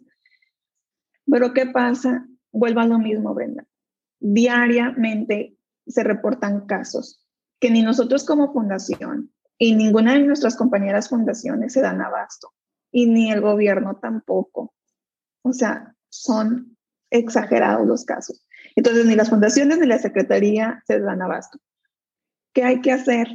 Pero 1.26 1.52
¿qué 1.52 1.66
pasa? 1.66 2.26
Vuelvo 2.52 2.80
a 2.80 2.86
lo 2.86 2.98
mismo, 2.98 3.34
Brenda. 3.34 3.66
Diariamente 4.20 5.56
se 5.86 6.02
reportan 6.02 6.66
casos 6.66 7.26
que 7.60 7.70
ni 7.70 7.82
nosotros 7.82 8.24
como 8.24 8.52
fundación 8.52 9.32
y 9.58 9.74
ninguna 9.74 10.14
de 10.14 10.20
nuestras 10.20 10.56
compañeras 10.56 11.08
fundaciones 11.08 11.72
se 11.72 11.80
dan 11.80 12.00
abasto 12.00 12.52
y 12.90 13.06
ni 13.06 13.32
el 13.32 13.40
gobierno 13.40 13.96
tampoco. 13.96 14.74
O 15.42 15.52
sea, 15.52 15.94
son 16.08 16.73
exagerados 17.10 17.86
los 17.86 18.04
casos. 18.04 18.46
Entonces, 18.76 19.06
ni 19.06 19.14
las 19.14 19.30
fundaciones 19.30 19.78
ni 19.78 19.86
la 19.86 19.98
Secretaría 19.98 20.82
se 20.86 21.00
dan 21.00 21.22
abasto. 21.22 21.58
¿Qué 22.52 22.64
hay 22.64 22.80
que 22.80 22.92
hacer? 22.92 23.28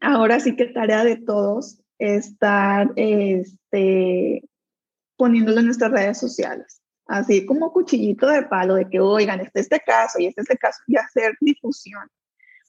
Ahora 0.00 0.40
sí 0.40 0.56
que 0.56 0.66
tarea 0.66 1.04
de 1.04 1.16
todos 1.16 1.80
estar 1.98 2.90
este, 2.96 4.42
poniéndolo 5.16 5.60
en 5.60 5.66
nuestras 5.66 5.90
redes 5.90 6.18
sociales. 6.18 6.80
Así 7.06 7.44
como 7.44 7.72
cuchillito 7.72 8.28
de 8.28 8.44
palo 8.44 8.74
de 8.76 8.88
que, 8.88 9.00
oigan, 9.00 9.40
este 9.40 9.60
este 9.60 9.80
caso 9.80 10.18
y 10.18 10.26
este 10.26 10.42
este 10.42 10.56
caso, 10.56 10.80
y 10.86 10.96
hacer 10.96 11.36
difusión. 11.40 12.08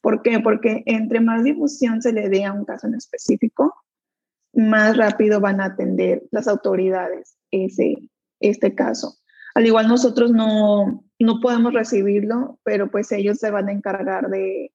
¿Por 0.02 0.22
qué? 0.24 0.40
Porque 0.40 0.84
entre 0.86 1.20
más 1.22 1.44
difusión 1.44 2.02
se 2.02 2.12
le 2.12 2.28
dé 2.28 2.44
a 2.44 2.52
un 2.52 2.66
caso 2.66 2.88
en 2.88 2.96
específico, 2.96 3.74
más 4.54 4.98
rápido 4.98 5.40
van 5.40 5.62
a 5.62 5.66
atender 5.66 6.24
las 6.32 6.48
autoridades 6.48 7.38
ese, 7.52 7.96
este 8.40 8.74
caso. 8.76 9.21
Al 9.54 9.66
igual 9.66 9.88
nosotros 9.88 10.32
no, 10.32 11.04
no 11.20 11.40
podemos 11.42 11.74
recibirlo, 11.74 12.60
pero 12.64 12.90
pues 12.90 13.12
ellos 13.12 13.38
se 13.38 13.52
van 13.52 13.70
a 13.70 13.74
encargar 13.74 14.30
de, 14.30 14.72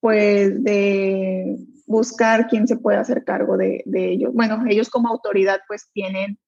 pues, 0.00 0.62
de 0.62 1.56
buscar 1.86 2.48
quién 2.48 2.66
se 2.68 2.76
puede 2.76 2.98
hacer 2.98 3.24
cargo 3.24 3.56
de, 3.56 3.82
de 3.86 4.12
ellos. 4.12 4.32
Bueno, 4.34 4.62
ellos 4.68 4.90
como 4.90 5.08
autoridad 5.08 5.60
pues 5.68 5.88
tienen, 5.92 6.38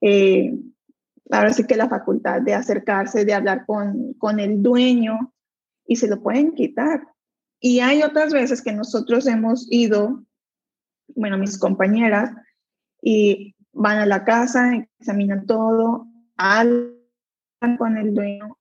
eh, 0.00 0.54
ahora 1.30 1.52
sí 1.52 1.64
que 1.64 1.76
la 1.76 1.88
facultad 1.88 2.42
de 2.42 2.54
acercarse, 2.54 3.24
de 3.24 3.34
hablar 3.34 3.64
con, 3.66 4.14
con 4.14 4.40
el 4.40 4.62
dueño 4.62 5.32
y 5.86 5.96
se 5.96 6.08
lo 6.08 6.22
pueden 6.22 6.52
quitar. 6.54 7.06
Y 7.60 7.80
hay 7.80 8.02
otras 8.02 8.32
veces 8.32 8.62
que 8.62 8.72
nosotros 8.72 9.26
hemos 9.26 9.66
ido, 9.70 10.24
bueno, 11.14 11.38
mis 11.38 11.58
compañeras, 11.58 12.30
y 13.00 13.54
van 13.72 13.98
a 13.98 14.06
la 14.06 14.24
casa, 14.24 14.86
examinan 14.98 15.46
todo, 15.46 16.06
al 16.36 16.93
con 17.78 17.96
el 17.96 18.14
dueño 18.14 18.58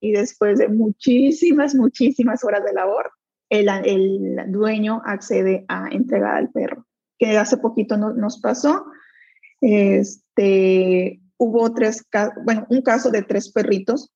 y 0.00 0.12
después 0.12 0.58
de 0.58 0.68
muchísimas, 0.68 1.74
muchísimas 1.74 2.44
horas 2.44 2.64
de 2.64 2.74
labor, 2.74 3.10
el, 3.48 3.68
el 3.86 4.52
dueño 4.52 5.00
accede 5.04 5.64
a 5.68 5.88
entregar 5.90 6.36
al 6.36 6.50
perro. 6.50 6.86
Que 7.18 7.38
hace 7.38 7.56
poquito 7.56 7.96
no, 7.96 8.12
nos 8.12 8.40
pasó, 8.40 8.84
este, 9.62 11.22
hubo 11.38 11.72
tres, 11.72 12.06
bueno, 12.44 12.66
un 12.68 12.82
caso 12.82 13.10
de 13.10 13.22
tres 13.22 13.50
perritos 13.50 14.12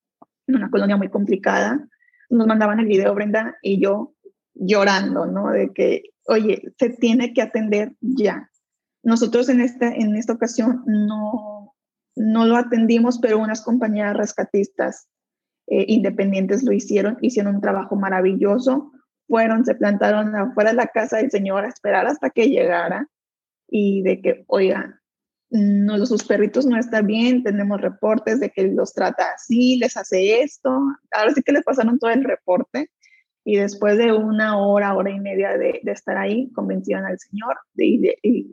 en 0.46 0.56
una 0.56 0.70
colonia 0.70 0.98
muy 0.98 1.08
complicada. 1.08 1.88
Nos 2.28 2.46
mandaban 2.46 2.80
el 2.80 2.86
video, 2.86 3.14
Brenda, 3.14 3.56
y 3.62 3.80
yo 3.80 4.14
llorando, 4.54 5.24
¿no? 5.24 5.50
De 5.50 5.72
que, 5.72 6.02
oye, 6.26 6.62
se 6.78 6.90
tiene 6.90 7.32
que 7.32 7.40
atender 7.40 7.92
ya. 8.00 8.50
Nosotros 9.02 9.48
en 9.48 9.62
esta, 9.62 9.88
en 9.88 10.16
esta 10.16 10.34
ocasión 10.34 10.82
no, 10.86 11.57
no 12.18 12.46
lo 12.46 12.56
atendimos, 12.56 13.18
pero 13.18 13.38
unas 13.38 13.62
compañeras 13.62 14.16
rescatistas 14.16 15.08
eh, 15.66 15.84
independientes 15.88 16.62
lo 16.62 16.72
hicieron, 16.72 17.18
hicieron 17.20 17.56
un 17.56 17.60
trabajo 17.60 17.96
maravilloso, 17.96 18.92
fueron, 19.26 19.64
se 19.64 19.74
plantaron 19.74 20.34
afuera 20.34 20.70
de 20.70 20.76
la 20.76 20.86
casa 20.86 21.18
del 21.18 21.30
señor 21.30 21.64
a 21.64 21.68
esperar 21.68 22.06
hasta 22.06 22.30
que 22.30 22.48
llegara 22.48 23.06
y 23.68 24.02
de 24.02 24.20
que, 24.20 24.44
oigan, 24.46 24.98
no, 25.50 26.04
sus 26.06 26.24
perritos 26.24 26.66
no 26.66 26.78
están 26.78 27.06
bien, 27.06 27.42
tenemos 27.42 27.80
reportes 27.80 28.40
de 28.40 28.50
que 28.50 28.68
los 28.68 28.92
trata 28.92 29.32
así, 29.34 29.76
les 29.76 29.96
hace 29.96 30.42
esto, 30.42 30.70
ahora 31.12 31.32
sí 31.34 31.42
que 31.42 31.52
les 31.52 31.64
pasaron 31.64 31.98
todo 31.98 32.10
el 32.10 32.24
reporte 32.24 32.90
y 33.44 33.56
después 33.56 33.96
de 33.96 34.12
una 34.12 34.58
hora, 34.58 34.94
hora 34.94 35.10
y 35.10 35.20
media 35.20 35.56
de, 35.56 35.80
estar 35.84 36.18
ahí, 36.18 36.50
convencieron 36.52 37.06
al 37.06 37.18
señor 37.18 37.56
de, 37.74 38.18
de, 38.22 38.46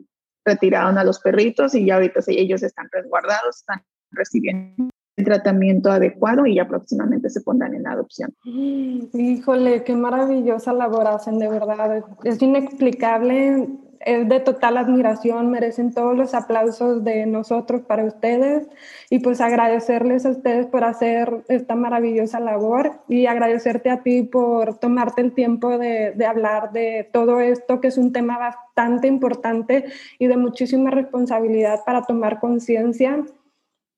retiraron 0.46 0.96
a 0.96 1.04
los 1.04 1.20
perritos 1.20 1.74
y 1.74 1.84
ya 1.84 1.96
ahorita 1.96 2.20
ellos 2.28 2.62
están 2.62 2.88
resguardados, 2.92 3.56
están 3.56 3.82
recibiendo 4.12 4.88
el 5.16 5.24
tratamiento 5.24 5.90
adecuado 5.90 6.46
y 6.46 6.56
ya 6.56 6.68
próximamente 6.68 7.30
se 7.30 7.40
pondrán 7.40 7.74
en 7.74 7.86
adopción. 7.86 8.34
Híjole, 8.44 9.82
qué 9.82 9.96
maravillosa 9.96 10.72
labor 10.72 11.06
hacen, 11.06 11.38
de 11.38 11.48
verdad. 11.48 12.04
Es 12.22 12.40
inexplicable 12.40 13.66
es 14.00 14.28
de 14.28 14.40
total 14.40 14.76
admiración, 14.76 15.50
merecen 15.50 15.92
todos 15.92 16.16
los 16.16 16.34
aplausos 16.34 17.04
de 17.04 17.26
nosotros 17.26 17.82
para 17.82 18.04
ustedes 18.04 18.68
y 19.10 19.20
pues 19.20 19.40
agradecerles 19.40 20.26
a 20.26 20.30
ustedes 20.30 20.66
por 20.66 20.84
hacer 20.84 21.44
esta 21.48 21.74
maravillosa 21.74 22.40
labor 22.40 23.00
y 23.08 23.26
agradecerte 23.26 23.90
a 23.90 24.02
ti 24.02 24.22
por 24.22 24.78
tomarte 24.78 25.22
el 25.22 25.32
tiempo 25.32 25.78
de, 25.78 26.12
de 26.12 26.26
hablar 26.26 26.72
de 26.72 27.08
todo 27.12 27.40
esto, 27.40 27.80
que 27.80 27.88
es 27.88 27.98
un 27.98 28.12
tema 28.12 28.38
bastante 28.38 29.08
importante 29.08 29.86
y 30.18 30.26
de 30.26 30.36
muchísima 30.36 30.90
responsabilidad 30.90 31.80
para 31.84 32.02
tomar 32.02 32.40
conciencia. 32.40 33.24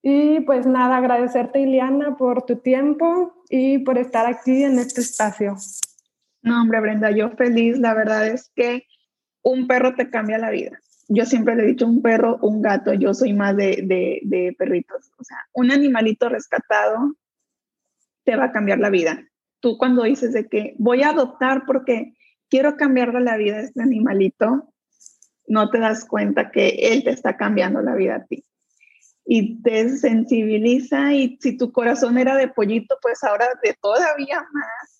Y 0.02 0.40
pues 0.40 0.66
nada, 0.66 0.96
agradecerte 0.98 1.60
Iliana 1.60 2.16
por 2.16 2.42
tu 2.42 2.56
tiempo 2.56 3.34
y 3.50 3.78
por 3.78 3.98
estar 3.98 4.26
aquí 4.26 4.62
en 4.62 4.78
este 4.78 5.00
espacio. 5.00 5.56
No, 6.42 6.62
hombre, 6.62 6.80
Brenda, 6.80 7.10
yo 7.10 7.30
feliz, 7.30 7.78
la 7.78 7.94
verdad 7.94 8.28
es 8.28 8.50
que 8.54 8.86
un 9.48 9.66
perro 9.66 9.94
te 9.94 10.10
cambia 10.10 10.38
la 10.38 10.50
vida. 10.50 10.78
Yo 11.08 11.24
siempre 11.24 11.56
le 11.56 11.62
he 11.62 11.66
dicho 11.68 11.86
un 11.86 12.02
perro, 12.02 12.38
un 12.42 12.60
gato, 12.60 12.92
yo 12.92 13.14
soy 13.14 13.32
más 13.32 13.56
de, 13.56 13.82
de, 14.22 14.54
perritos. 14.58 15.10
O 15.16 15.24
sea, 15.24 15.38
un 15.54 15.70
animalito 15.70 16.28
rescatado 16.28 17.14
te 18.24 18.36
va 18.36 18.46
a 18.46 18.52
cambiar 18.52 18.78
la 18.78 18.90
vida. 18.90 19.24
Tú 19.60 19.78
cuando 19.78 20.02
dices 20.02 20.34
de 20.34 20.48
que 20.48 20.74
voy 20.78 21.02
a 21.02 21.10
adoptar 21.10 21.64
porque 21.66 22.14
quiero 22.50 22.76
cambiarle 22.76 23.20
la 23.20 23.38
vida 23.38 23.56
a 23.56 23.60
este 23.60 23.82
animalito, 23.82 24.74
no 25.46 25.70
te 25.70 25.78
das 25.78 26.04
cuenta 26.04 26.50
que 26.50 26.68
él 26.92 27.04
te 27.04 27.10
está 27.10 27.38
cambiando 27.38 27.80
la 27.80 27.94
vida 27.94 28.16
a 28.16 28.24
ti. 28.26 28.44
Y 29.24 29.62
te 29.62 29.88
sensibiliza 29.96 31.14
y 31.14 31.38
si 31.40 31.56
tu 31.56 31.72
corazón 31.72 32.18
era 32.18 32.36
de 32.36 32.48
pollito, 32.48 32.98
pues 33.00 33.24
ahora 33.24 33.46
de 33.62 33.74
todavía 33.80 34.46
más 34.52 34.97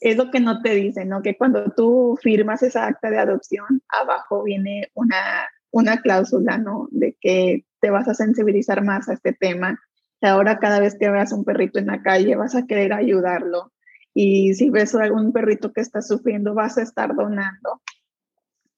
es 0.00 0.16
lo 0.16 0.30
que 0.30 0.40
no 0.40 0.62
te 0.62 0.74
dicen, 0.74 1.08
¿no? 1.08 1.22
Que 1.22 1.36
cuando 1.36 1.70
tú 1.72 2.18
firmas 2.22 2.62
esa 2.62 2.86
acta 2.86 3.10
de 3.10 3.18
adopción, 3.18 3.82
abajo 3.88 4.44
viene 4.44 4.90
una, 4.94 5.48
una 5.70 6.00
cláusula, 6.00 6.58
¿no? 6.58 6.88
De 6.90 7.16
que 7.20 7.64
te 7.80 7.90
vas 7.90 8.08
a 8.08 8.14
sensibilizar 8.14 8.82
más 8.84 9.08
a 9.08 9.14
este 9.14 9.32
tema. 9.32 9.78
Y 10.20 10.26
ahora 10.26 10.58
cada 10.58 10.80
vez 10.80 10.96
que 10.98 11.10
veas 11.10 11.32
un 11.32 11.44
perrito 11.44 11.78
en 11.78 11.86
la 11.86 12.02
calle 12.02 12.36
vas 12.36 12.54
a 12.54 12.66
querer 12.66 12.92
ayudarlo. 12.92 13.72
Y 14.14 14.54
si 14.54 14.70
ves 14.70 14.94
algún 14.94 15.32
perrito 15.32 15.72
que 15.72 15.80
está 15.80 16.02
sufriendo, 16.02 16.54
vas 16.54 16.78
a 16.78 16.82
estar 16.82 17.14
donando. 17.14 17.82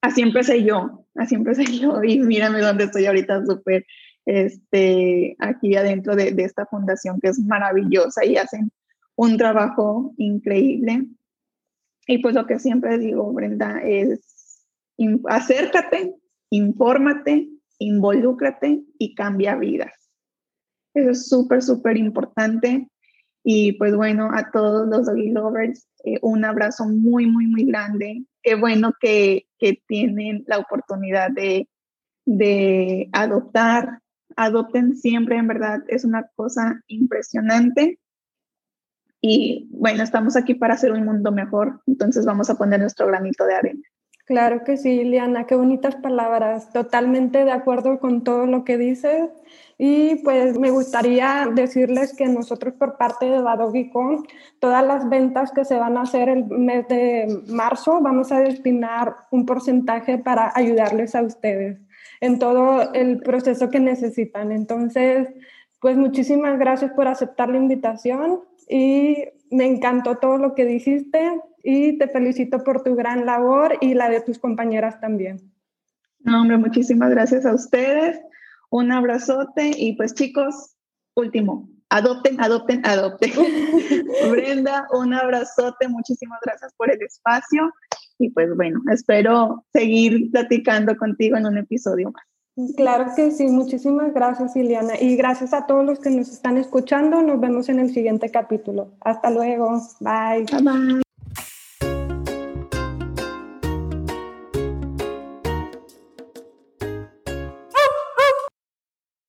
Así 0.01 0.21
empecé 0.21 0.63
yo, 0.63 1.05
así 1.15 1.35
empecé 1.35 1.65
yo. 1.79 2.03
Y 2.03 2.19
mírame 2.19 2.59
dónde 2.61 2.85
estoy 2.85 3.05
ahorita 3.05 3.45
súper 3.45 3.85
este, 4.25 5.35
aquí 5.39 5.75
adentro 5.75 6.15
de, 6.15 6.31
de 6.31 6.43
esta 6.43 6.65
fundación 6.65 7.19
que 7.19 7.29
es 7.29 7.39
maravillosa 7.39 8.23
y 8.23 8.37
hacen 8.37 8.71
un 9.15 9.37
trabajo 9.37 10.13
increíble. 10.17 11.07
Y 12.07 12.17
pues 12.19 12.35
lo 12.35 12.45
que 12.45 12.59
siempre 12.59 12.97
digo, 12.97 13.31
Brenda, 13.31 13.79
es 13.83 14.65
acércate, 15.27 16.15
infórmate, 16.49 17.49
involúcrate 17.79 18.83
y 18.97 19.15
cambia 19.15 19.55
vidas. 19.55 19.93
Eso 20.93 21.11
es 21.11 21.27
súper, 21.27 21.61
súper 21.61 21.97
importante. 21.97 22.87
Y 23.43 23.73
pues 23.73 23.95
bueno, 23.95 24.29
a 24.33 24.51
todos 24.51 24.87
los 24.87 25.05
doggy 25.05 25.29
lovers, 25.29 25.87
eh, 26.03 26.19
un 26.21 26.45
abrazo 26.45 26.85
muy, 26.87 27.25
muy, 27.25 27.47
muy 27.47 27.65
grande. 27.65 28.25
Qué 28.43 28.55
bueno 28.55 28.93
que, 28.99 29.47
que 29.57 29.81
tienen 29.87 30.43
la 30.47 30.59
oportunidad 30.59 31.31
de, 31.31 31.67
de 32.25 33.09
adoptar. 33.13 33.99
Adopten 34.35 34.95
siempre, 34.95 35.37
en 35.37 35.47
verdad, 35.47 35.79
es 35.87 36.05
una 36.05 36.29
cosa 36.35 36.81
impresionante. 36.87 37.99
Y 39.21 39.69
bueno, 39.71 40.03
estamos 40.03 40.35
aquí 40.35 40.55
para 40.55 40.73
hacer 40.73 40.91
un 40.91 41.05
mundo 41.05 41.31
mejor, 41.31 41.81
entonces 41.85 42.25
vamos 42.25 42.49
a 42.49 42.55
poner 42.55 42.79
nuestro 42.79 43.07
granito 43.07 43.45
de 43.45 43.55
arena. 43.55 43.81
Claro 44.25 44.63
que 44.63 44.77
sí, 44.77 45.03
Liana, 45.03 45.45
qué 45.45 45.55
bonitas 45.55 45.95
palabras. 45.97 46.71
Totalmente 46.71 47.43
de 47.43 47.51
acuerdo 47.51 47.99
con 47.99 48.23
todo 48.23 48.45
lo 48.45 48.63
que 48.63 48.77
dices. 48.77 49.29
Y 49.77 50.23
pues 50.23 50.57
me 50.57 50.69
gustaría 50.69 51.49
decirles 51.53 52.15
que 52.15 52.27
nosotros 52.27 52.75
por 52.75 52.97
parte 52.97 53.25
de 53.25 53.41
Badogicon, 53.41 54.25
todas 54.59 54.85
las 54.85 55.09
ventas 55.09 55.51
que 55.51 55.65
se 55.65 55.75
van 55.75 55.97
a 55.97 56.03
hacer 56.03 56.29
el 56.29 56.45
mes 56.45 56.87
de 56.87 57.41
marzo, 57.47 57.99
vamos 57.99 58.31
a 58.31 58.39
destinar 58.39 59.15
un 59.31 59.45
porcentaje 59.45 60.17
para 60.17 60.51
ayudarles 60.55 61.13
a 61.13 61.23
ustedes 61.23 61.79
en 62.21 62.39
todo 62.39 62.93
el 62.93 63.19
proceso 63.19 63.69
que 63.69 63.81
necesitan. 63.81 64.53
Entonces, 64.53 65.27
pues 65.81 65.97
muchísimas 65.97 66.57
gracias 66.57 66.91
por 66.91 67.07
aceptar 67.07 67.49
la 67.49 67.57
invitación 67.57 68.39
y 68.71 69.25
me 69.49 69.65
encantó 69.65 70.15
todo 70.15 70.37
lo 70.37 70.55
que 70.55 70.65
dijiste 70.65 71.41
y 71.61 71.97
te 71.97 72.07
felicito 72.07 72.63
por 72.63 72.83
tu 72.83 72.95
gran 72.95 73.25
labor 73.25 73.77
y 73.81 73.93
la 73.93 74.09
de 74.09 74.21
tus 74.21 74.39
compañeras 74.39 75.01
también. 75.01 75.51
No, 76.19 76.41
hombre, 76.41 76.57
muchísimas 76.57 77.09
gracias 77.09 77.45
a 77.45 77.53
ustedes. 77.53 78.17
Un 78.69 78.93
abrazote 78.93 79.71
y 79.75 79.97
pues 79.97 80.13
chicos, 80.13 80.77
último, 81.15 81.67
adopten, 81.89 82.39
adopten, 82.39 82.81
adopten. 82.85 83.31
Brenda, 84.31 84.87
un 84.93 85.13
abrazote, 85.13 85.89
muchísimas 85.89 86.39
gracias 86.45 86.73
por 86.75 86.89
el 86.89 87.01
espacio 87.01 87.73
y 88.19 88.29
pues 88.29 88.55
bueno, 88.55 88.81
espero 88.89 89.65
seguir 89.73 90.31
platicando 90.31 90.95
contigo 90.95 91.35
en 91.35 91.45
un 91.45 91.57
episodio 91.57 92.09
más. 92.11 92.30
Claro 92.75 93.05
que 93.15 93.31
sí, 93.31 93.47
muchísimas 93.47 94.13
gracias 94.13 94.55
Ileana 94.55 94.99
y 94.99 95.15
gracias 95.15 95.53
a 95.53 95.65
todos 95.65 95.85
los 95.85 95.99
que 95.99 96.09
nos 96.09 96.29
están 96.29 96.57
escuchando. 96.57 97.21
Nos 97.21 97.39
vemos 97.39 97.69
en 97.69 97.79
el 97.79 97.93
siguiente 97.93 98.29
capítulo. 98.29 98.89
Hasta 98.99 99.29
luego. 99.29 99.81
Bye. 99.99 100.45
Bye 100.51 100.61
bye. 100.61 101.01